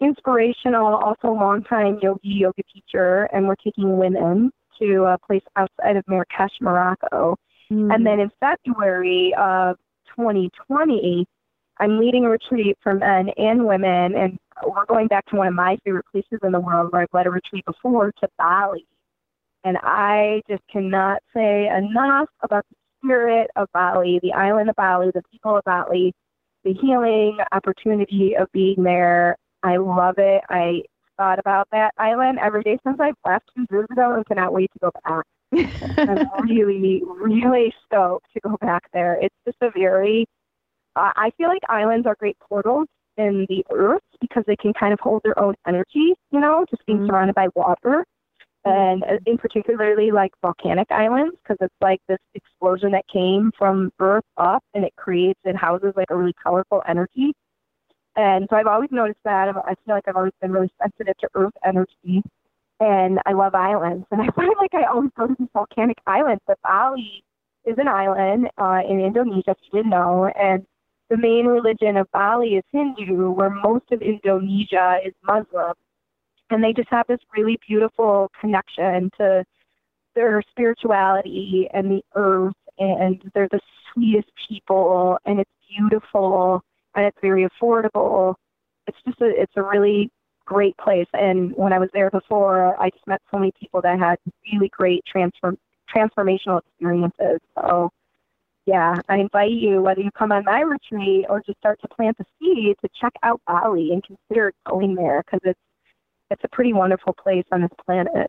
inspirational, 0.00 0.94
also 0.96 1.28
longtime 1.28 1.98
yogi 2.02 2.28
yoga 2.28 2.62
teacher, 2.72 3.28
and 3.32 3.46
we're 3.46 3.56
taking 3.56 3.96
women 3.96 4.50
to 4.78 5.04
a 5.04 5.18
place 5.26 5.42
outside 5.56 5.96
of 5.96 6.04
Marrakesh, 6.06 6.52
Morocco. 6.60 7.36
Mm. 7.70 7.94
And 7.94 8.06
then 8.06 8.20
in 8.20 8.30
February 8.40 9.34
of 9.38 9.76
2020, 10.14 11.26
I'm 11.78 11.98
leading 11.98 12.24
a 12.24 12.30
retreat 12.30 12.76
for 12.82 12.94
men 12.94 13.30
and 13.36 13.66
women, 13.66 14.14
and 14.14 14.38
we're 14.66 14.86
going 14.86 15.08
back 15.08 15.26
to 15.26 15.36
one 15.36 15.48
of 15.48 15.54
my 15.54 15.76
favorite 15.84 16.06
places 16.10 16.38
in 16.42 16.52
the 16.52 16.60
world 16.60 16.92
where 16.92 17.02
I've 17.02 17.08
led 17.12 17.26
a 17.26 17.30
retreat 17.30 17.64
before 17.66 18.12
to 18.20 18.28
Bali. 18.38 18.86
And 19.64 19.76
I 19.82 20.42
just 20.48 20.62
cannot 20.72 21.22
say 21.34 21.68
enough 21.68 22.28
about 22.42 22.64
the 22.70 22.76
spirit 23.04 23.50
of 23.56 23.68
Bali, 23.74 24.20
the 24.22 24.32
island 24.32 24.70
of 24.70 24.76
Bali, 24.76 25.10
the 25.14 25.22
people 25.30 25.56
of 25.56 25.64
Bali, 25.64 26.14
the 26.64 26.72
healing 26.72 27.38
opportunity 27.52 28.36
of 28.36 28.50
being 28.52 28.82
there. 28.82 29.36
I 29.62 29.76
love 29.76 30.14
it. 30.18 30.42
I 30.48 30.82
thought 31.16 31.38
about 31.38 31.68
that 31.72 31.92
island 31.98 32.38
every 32.40 32.62
day 32.62 32.78
since 32.86 32.98
I 33.00 33.12
left 33.26 33.50
two 33.54 33.66
years 33.70 33.86
ago 33.90 34.14
and 34.14 34.26
cannot 34.26 34.52
wait 34.52 34.70
to 34.72 34.78
go 34.78 34.90
back. 35.04 35.24
I'm 35.96 36.42
really, 36.42 37.02
really 37.04 37.72
stoked 37.84 38.26
to 38.34 38.40
go 38.40 38.56
back 38.60 38.84
there. 38.92 39.18
It's 39.20 39.34
just 39.44 39.58
a 39.62 39.70
very 39.70 40.26
uh, 40.96 41.12
I 41.14 41.30
feel 41.36 41.48
like 41.48 41.62
islands 41.68 42.06
are 42.06 42.16
great 42.18 42.38
portals 42.40 42.88
in 43.16 43.46
the 43.48 43.64
earth 43.70 44.02
because 44.20 44.44
they 44.46 44.56
can 44.56 44.72
kind 44.72 44.92
of 44.92 45.00
hold 45.00 45.22
their 45.22 45.38
own 45.38 45.54
energy, 45.66 46.14
you 46.30 46.40
know, 46.40 46.64
just 46.70 46.84
being 46.86 46.98
mm-hmm. 46.98 47.08
surrounded 47.08 47.34
by 47.34 47.48
water. 47.54 48.04
And 48.64 49.04
uh, 49.04 49.18
in 49.26 49.38
particularly 49.38 50.10
like 50.10 50.32
volcanic 50.42 50.88
islands, 50.90 51.36
because 51.42 51.58
it's 51.60 51.74
like 51.80 52.00
this 52.08 52.18
explosion 52.34 52.90
that 52.92 53.04
came 53.12 53.52
from 53.56 53.92
earth 54.00 54.24
up 54.38 54.64
and 54.74 54.84
it 54.84 54.92
creates 54.96 55.38
and 55.44 55.56
houses 55.56 55.92
like 55.96 56.10
a 56.10 56.16
really 56.16 56.34
powerful 56.42 56.82
energy. 56.88 57.32
And 58.16 58.46
so 58.50 58.56
I've 58.56 58.66
always 58.66 58.90
noticed 58.90 59.20
that. 59.24 59.48
I 59.48 59.74
feel 59.84 59.94
like 59.94 60.08
I've 60.08 60.16
always 60.16 60.32
been 60.40 60.50
really 60.50 60.70
sensitive 60.82 61.16
to 61.18 61.28
earth 61.34 61.52
energy. 61.64 62.22
And 62.80 63.20
I 63.24 63.32
love 63.32 63.54
islands. 63.54 64.06
And 64.10 64.20
I 64.20 64.28
find 64.34 64.50
like 64.58 64.74
I 64.74 64.84
always 64.84 65.10
go 65.16 65.28
to 65.28 65.36
these 65.38 65.48
volcanic 65.52 65.98
islands. 66.06 66.42
But 66.46 66.58
Bali 66.62 67.22
is 67.66 67.76
an 67.78 67.88
island 67.88 68.48
uh, 68.58 68.80
in 68.88 69.00
Indonesia, 69.00 69.50
if 69.50 69.58
you 69.62 69.78
didn't 69.78 69.90
know. 69.90 70.26
And 70.26 70.66
the 71.08 71.16
main 71.16 71.46
religion 71.46 71.96
of 71.96 72.10
Bali 72.12 72.56
is 72.56 72.64
Hindu, 72.72 73.30
where 73.30 73.50
most 73.50 73.90
of 73.92 74.02
Indonesia 74.02 74.98
is 75.04 75.14
Muslim. 75.22 75.74
And 76.50 76.62
they 76.62 76.72
just 76.72 76.88
have 76.90 77.06
this 77.08 77.18
really 77.36 77.58
beautiful 77.66 78.30
connection 78.40 79.10
to 79.18 79.44
their 80.14 80.42
spirituality 80.50 81.68
and 81.72 81.90
the 81.90 82.02
earth, 82.14 82.54
and 82.78 83.22
they're 83.34 83.48
the 83.50 83.60
sweetest 83.92 84.30
people, 84.48 85.18
and 85.24 85.40
it's 85.40 85.50
beautiful, 85.68 86.62
and 86.94 87.04
it's 87.04 87.18
very 87.20 87.46
affordable. 87.46 88.34
It's 88.86 88.98
just 89.04 89.20
a, 89.20 89.26
it's 89.26 89.52
a 89.56 89.62
really 89.62 90.10
great 90.44 90.76
place. 90.78 91.08
And 91.12 91.52
when 91.56 91.72
I 91.72 91.78
was 91.78 91.90
there 91.92 92.10
before, 92.10 92.80
I 92.80 92.90
just 92.90 93.06
met 93.06 93.20
so 93.30 93.38
many 93.38 93.52
people 93.60 93.80
that 93.82 93.98
had 93.98 94.16
really 94.52 94.68
great 94.68 95.04
transform 95.04 95.58
transformational 95.94 96.60
experiences. 96.60 97.40
So 97.54 97.90
yeah, 98.66 98.96
I 99.08 99.18
invite 99.18 99.52
you, 99.52 99.80
whether 99.80 100.00
you 100.00 100.10
come 100.10 100.32
on 100.32 100.44
my 100.44 100.60
retreat 100.60 101.26
or 101.28 101.40
just 101.46 101.58
start 101.58 101.80
to 101.82 101.88
plant 101.88 102.18
the 102.18 102.24
seed, 102.38 102.76
to 102.82 102.88
check 103.00 103.12
out 103.22 103.40
Bali 103.46 103.92
and 103.92 104.02
consider 104.02 104.52
going 104.68 104.94
there 104.94 105.22
because 105.24 105.40
it's 105.44 105.60
it's 106.30 106.42
a 106.42 106.48
pretty 106.48 106.72
wonderful 106.72 107.12
place 107.12 107.44
on 107.52 107.62
this 107.62 107.70
planet. 107.84 108.28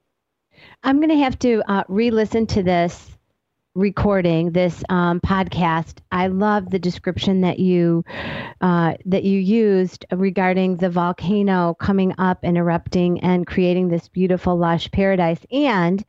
I'm 0.83 0.97
going 0.97 1.09
to 1.09 1.17
have 1.17 1.39
to 1.39 1.63
uh, 1.67 1.83
re-listen 1.87 2.45
to 2.47 2.61
this 2.61 3.17
recording, 3.73 4.51
this 4.51 4.83
um, 4.89 5.19
podcast. 5.21 5.99
I 6.11 6.27
love 6.27 6.69
the 6.69 6.79
description 6.79 7.41
that 7.41 7.59
you 7.59 8.05
uh, 8.61 8.93
that 9.05 9.23
you 9.23 9.39
used 9.39 10.05
regarding 10.11 10.77
the 10.77 10.89
volcano 10.89 11.75
coming 11.79 12.13
up 12.19 12.39
and 12.43 12.57
erupting 12.57 13.19
and 13.21 13.47
creating 13.47 13.89
this 13.89 14.07
beautiful, 14.09 14.55
lush 14.55 14.91
paradise 14.91 15.39
and 15.51 16.05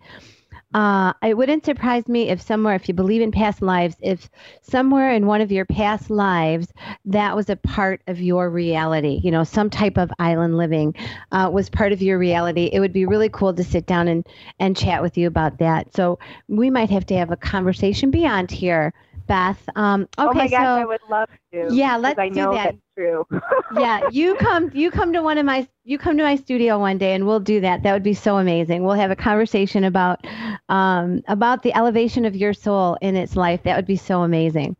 uh, 0.74 1.14
it 1.22 1.34
wouldn't 1.36 1.64
surprise 1.64 2.08
me 2.08 2.28
if 2.28 2.42
somewhere, 2.42 2.74
if 2.74 2.88
you 2.88 2.94
believe 2.94 3.22
in 3.22 3.32
past 3.32 3.62
lives, 3.62 3.96
if 4.02 4.28
somewhere 4.60 5.10
in 5.12 5.26
one 5.26 5.40
of 5.40 5.50
your 5.50 5.64
past 5.64 6.10
lives 6.10 6.72
that 7.06 7.34
was 7.34 7.48
a 7.48 7.56
part 7.56 8.02
of 8.06 8.20
your 8.20 8.50
reality, 8.50 9.20
you 9.24 9.30
know, 9.30 9.44
some 9.44 9.70
type 9.70 9.96
of 9.96 10.10
island 10.18 10.58
living 10.58 10.94
uh, 11.32 11.48
was 11.50 11.70
part 11.70 11.92
of 11.92 12.02
your 12.02 12.18
reality. 12.18 12.68
It 12.70 12.80
would 12.80 12.92
be 12.92 13.06
really 13.06 13.30
cool 13.30 13.54
to 13.54 13.64
sit 13.64 13.86
down 13.86 14.08
and, 14.08 14.26
and 14.60 14.76
chat 14.76 15.00
with 15.00 15.16
you 15.16 15.26
about 15.26 15.58
that. 15.58 15.94
So 15.94 16.18
we 16.48 16.68
might 16.68 16.90
have 16.90 17.06
to 17.06 17.16
have 17.16 17.30
a 17.30 17.36
conversation 17.36 18.10
beyond 18.10 18.50
here 18.50 18.92
Beth. 19.28 19.62
Um, 19.76 20.08
okay, 20.18 20.28
oh 20.28 20.32
my 20.34 20.48
gosh, 20.48 20.62
so, 20.64 20.82
I 20.82 20.84
would 20.84 21.00
love 21.08 21.28
to. 21.52 21.68
Yeah, 21.72 21.96
let's 21.96 22.18
I 22.18 22.30
do 22.30 22.34
know 22.34 22.52
that. 22.52 22.74
That's 22.74 22.78
true. 22.96 23.26
yeah, 23.78 24.00
you 24.10 24.34
come 24.36 24.70
you 24.74 24.90
come 24.90 25.12
to 25.12 25.22
one 25.22 25.38
of 25.38 25.46
my 25.46 25.68
you 25.84 25.98
come 25.98 26.16
to 26.18 26.24
my 26.24 26.36
studio 26.36 26.78
one 26.78 26.98
day 26.98 27.14
and 27.14 27.26
we'll 27.26 27.40
do 27.40 27.60
that. 27.60 27.82
That 27.84 27.92
would 27.92 28.02
be 28.02 28.14
so 28.14 28.38
amazing. 28.38 28.82
We'll 28.84 28.94
have 28.94 29.10
a 29.12 29.16
conversation 29.16 29.84
about 29.84 30.26
um, 30.68 31.22
about 31.28 31.62
the 31.62 31.74
elevation 31.76 32.24
of 32.24 32.34
your 32.36 32.54
soul 32.54 32.98
in 33.00 33.16
its 33.16 33.36
life. 33.36 33.62
That 33.64 33.76
would 33.76 33.86
be 33.86 33.96
so 33.96 34.22
amazing. 34.22 34.76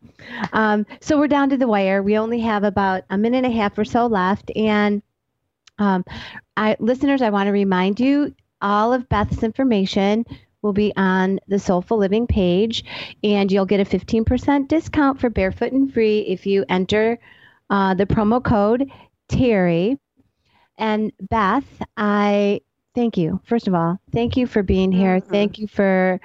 Um, 0.53 0.87
so 1.01 1.19
we're 1.19 1.29
down 1.29 1.51
to 1.51 1.57
the 1.57 1.69
wire. 1.69 2.03
We 2.03 2.19
only 2.19 2.41
have 2.41 2.65
about 2.65 3.05
a 3.11 3.19
minute 3.19 3.45
and 3.45 3.55
a 3.55 3.57
half 3.57 3.79
or 3.79 3.85
so 3.85 4.07
left, 4.07 4.51
and 4.57 5.03
um, 5.79 6.05
I, 6.57 6.77
listeners, 6.81 7.23
I 7.23 7.31
want 7.31 7.47
to 7.47 7.53
remind 7.53 8.01
you 8.01 8.35
all 8.61 8.93
of 8.93 9.09
Beth's 9.09 9.43
information 9.43 10.25
will 10.63 10.73
be 10.73 10.93
on 10.97 11.39
the 11.49 11.59
Soulful 11.59 11.99
Living 11.99 12.27
page, 12.27 12.85
and 13.23 13.51
you'll 13.51 13.67
get 13.67 13.81
a 13.81 13.85
15% 13.85 14.69
discount 14.69 15.21
for 15.21 15.31
Barefoot 15.31 15.73
and 15.73 15.93
Free 15.93 16.21
if 16.21 16.47
you 16.47 16.65
enter 16.69 17.19
uh, 17.71 17.95
the 17.95 18.07
promo 18.07 18.43
code 18.43 18.91
Terry. 19.29 19.99
And 20.79 21.13
Beth, 21.21 21.67
I 21.97 22.61
thank 22.95 23.17
you. 23.17 23.41
First 23.45 23.69
of 23.69 23.75
all, 23.75 24.01
thank 24.13 24.37
you 24.37 24.47
for 24.47 24.63
being 24.63 24.93
here. 24.93 25.19
Mm-hmm. 25.19 25.31
Thank 25.31 25.59
you 25.59 25.67
for 25.67 26.21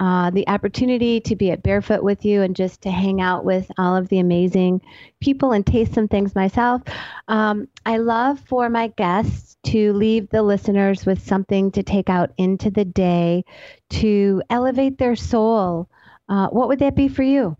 uh, 0.00 0.30
the 0.30 0.46
opportunity 0.48 1.20
to 1.20 1.36
be 1.36 1.50
at 1.50 1.62
Barefoot 1.62 2.02
with 2.02 2.24
you 2.24 2.42
and 2.42 2.56
just 2.56 2.82
to 2.82 2.90
hang 2.90 3.20
out 3.20 3.44
with 3.44 3.70
all 3.78 3.96
of 3.96 4.08
the 4.08 4.18
amazing 4.18 4.80
people 5.20 5.52
and 5.52 5.66
taste 5.66 5.94
some 5.94 6.08
things 6.08 6.34
myself. 6.34 6.82
Um, 7.28 7.68
I 7.86 7.98
love 7.98 8.40
for 8.40 8.68
my 8.68 8.88
guests 8.88 9.56
to 9.64 9.92
leave 9.92 10.28
the 10.30 10.42
listeners 10.42 11.06
with 11.06 11.22
something 11.22 11.70
to 11.72 11.82
take 11.82 12.10
out 12.10 12.32
into 12.36 12.70
the 12.70 12.84
day 12.84 13.44
to 13.90 14.42
elevate 14.50 14.98
their 14.98 15.16
soul. 15.16 15.88
Uh, 16.28 16.48
what 16.48 16.68
would 16.68 16.80
that 16.80 16.96
be 16.96 17.08
for 17.08 17.22
you? 17.22 17.56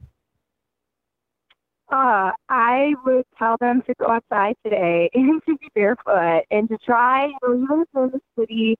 Uh, 1.92 2.32
I 2.48 2.94
would 3.04 3.26
tell 3.38 3.56
them 3.60 3.82
to 3.86 3.94
go 4.00 4.06
outside 4.08 4.56
today 4.64 5.10
and 5.14 5.42
to 5.46 5.58
be 5.58 5.68
barefoot 5.74 6.44
and 6.50 6.66
to 6.70 6.78
try, 6.78 7.26
you 7.26 7.38
know, 7.42 7.54
even 7.54 7.82
if 7.82 7.88
you're 7.94 8.04
in 8.04 8.10
the 8.12 8.20
city, 8.38 8.78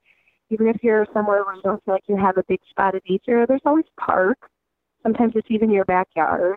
even 0.48 0.66
if 0.68 0.83
you're 0.83 1.07
somewhere 1.12 1.44
where 1.44 1.57
you 1.57 1.62
don't 1.62 1.85
feel 1.85 1.94
like 1.94 2.05
you 2.09 2.16
have 2.16 2.38
a 2.38 2.44
big 2.48 2.61
spot 2.70 2.94
of 2.94 3.03
nature, 3.09 3.44
there's 3.46 3.61
always 3.66 3.85
parks. 4.01 4.48
Sometimes 5.03 5.35
it's 5.37 5.51
even 5.51 5.70
your 5.70 5.85
backyard. 5.85 6.57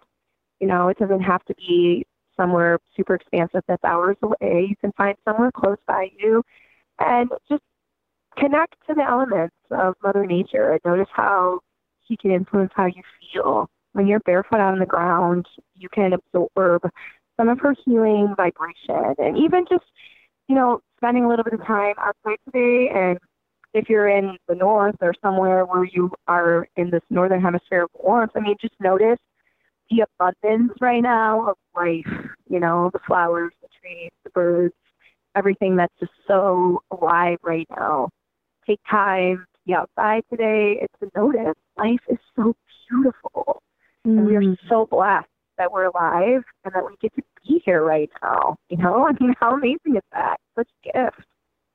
You 0.62 0.68
know, 0.68 0.88
it 0.88 0.98
doesn't 0.98 1.22
have 1.22 1.44
to 1.46 1.56
be 1.56 2.06
somewhere 2.38 2.80
super 2.96 3.16
expansive 3.16 3.62
that's 3.68 3.84
hours 3.84 4.16
away. 4.22 4.68
You 4.70 4.76
can 4.80 4.94
find 4.94 5.18
somewhere 5.26 5.52
close 5.52 5.78
by 5.88 6.10
you 6.18 6.42
and 7.00 7.30
just 7.50 7.64
connect 8.38 8.76
to 8.88 8.94
the 8.94 9.04
elements 9.04 9.56
of 9.72 9.96
Mother 10.02 10.26
Nature 10.26 10.72
and 10.72 10.80
notice 10.86 11.10
how 11.14 11.60
she 12.08 12.16
can 12.16 12.32
influence 12.32 12.72
how 12.76 12.86
you 12.86 13.02
feel. 13.34 13.70
When 13.96 14.08
you're 14.08 14.20
barefoot 14.20 14.60
on 14.60 14.80
the 14.80 14.86
ground, 14.86 15.46
you 15.74 15.88
can 15.88 16.12
absorb 16.12 16.82
some 17.38 17.48
of 17.48 17.60
her 17.62 17.74
healing 17.86 18.34
vibration 18.36 19.16
and 19.18 19.38
even 19.38 19.66
just, 19.70 19.86
you 20.50 20.56
know, 20.56 20.82
spending 20.98 21.24
a 21.24 21.30
little 21.30 21.46
bit 21.46 21.54
of 21.54 21.66
time 21.66 21.96
outside 21.98 22.38
today 22.46 22.90
and 22.94 23.18
if 23.74 23.88
you're 23.88 24.10
in 24.10 24.38
the 24.50 24.56
north 24.56 24.96
or 25.00 25.14
somewhere 25.22 25.66
where 25.66 25.86
you 25.86 26.12
are 26.28 26.68
in 26.76 26.90
this 26.90 27.04
northern 27.10 27.42
hemisphere 27.42 27.84
of 27.84 27.90
warmth, 27.94 28.34
I 28.36 28.42
mean, 28.42 28.58
just 28.60 28.74
notice 28.82 29.20
the 29.90 30.04
abundance 30.20 30.74
right 30.82 31.02
now 31.02 31.52
of 31.52 31.58
life, 31.74 32.28
you 32.50 32.60
know, 32.60 32.90
the 32.92 33.00
flowers, 33.08 33.54
the 33.62 33.70
trees, 33.82 34.12
the 34.26 34.30
birds, 34.32 34.74
everything 35.36 35.78
that's 35.78 35.94
just 36.02 36.12
so 36.28 36.82
alive 36.92 37.38
right 37.44 37.68
now. 37.78 38.10
Take 38.68 38.82
time 38.90 39.46
to 39.54 39.60
be 39.66 39.74
outside 39.74 40.24
today 40.30 40.80
and 40.82 40.90
to 41.00 41.18
notice 41.18 41.56
life 41.78 42.02
is 42.10 42.18
so 42.36 42.56
beautiful. 42.90 43.62
Mm. 44.06 44.18
And 44.18 44.26
we 44.26 44.36
are 44.36 44.42
mm. 44.42 44.58
so 44.70 44.88
blessed 44.90 45.28
that 45.58 45.72
we're 45.72 45.86
alive 45.86 46.44
and 46.64 46.74
that 46.74 46.86
we 46.86 46.96
get 47.02 47.16
to 47.16 47.22
be 47.48 47.62
here 47.66 47.84
right 47.84 48.10
now. 48.22 48.58
You 48.70 48.78
know, 48.78 49.06
I 49.08 49.12
mean, 49.24 49.34
how 49.40 49.54
amazing 49.54 49.96
is 49.96 50.04
that? 50.14 50.38
Such 50.58 50.70
a 50.86 50.92
gift. 50.92 51.28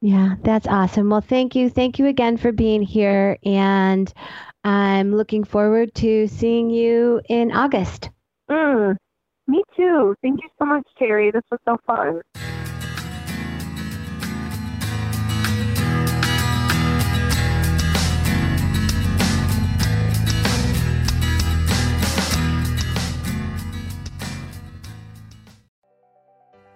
Yeah, 0.03 0.37
that's 0.43 0.67
awesome. 0.67 1.11
Well, 1.11 1.21
thank 1.21 1.55
you. 1.55 1.69
Thank 1.69 1.99
you 1.99 2.07
again 2.07 2.39
for 2.39 2.53
being 2.53 2.83
here. 2.83 3.37
And 3.45 4.13
I'm 4.65 5.15
looking 5.15 5.45
forward 5.45 5.95
to 5.97 6.27
seeing 6.27 6.71
you 6.71 7.21
in 7.29 7.53
August. 7.53 8.09
Mm, 8.51 8.97
me 9.47 9.63
too. 9.77 10.15
Thank 10.23 10.43
you 10.43 10.49
so 10.59 10.65
much, 10.65 10.87
Terry. 10.99 11.31
This 11.31 11.43
was 11.51 11.61
so 11.67 11.77
fun. 11.87 12.23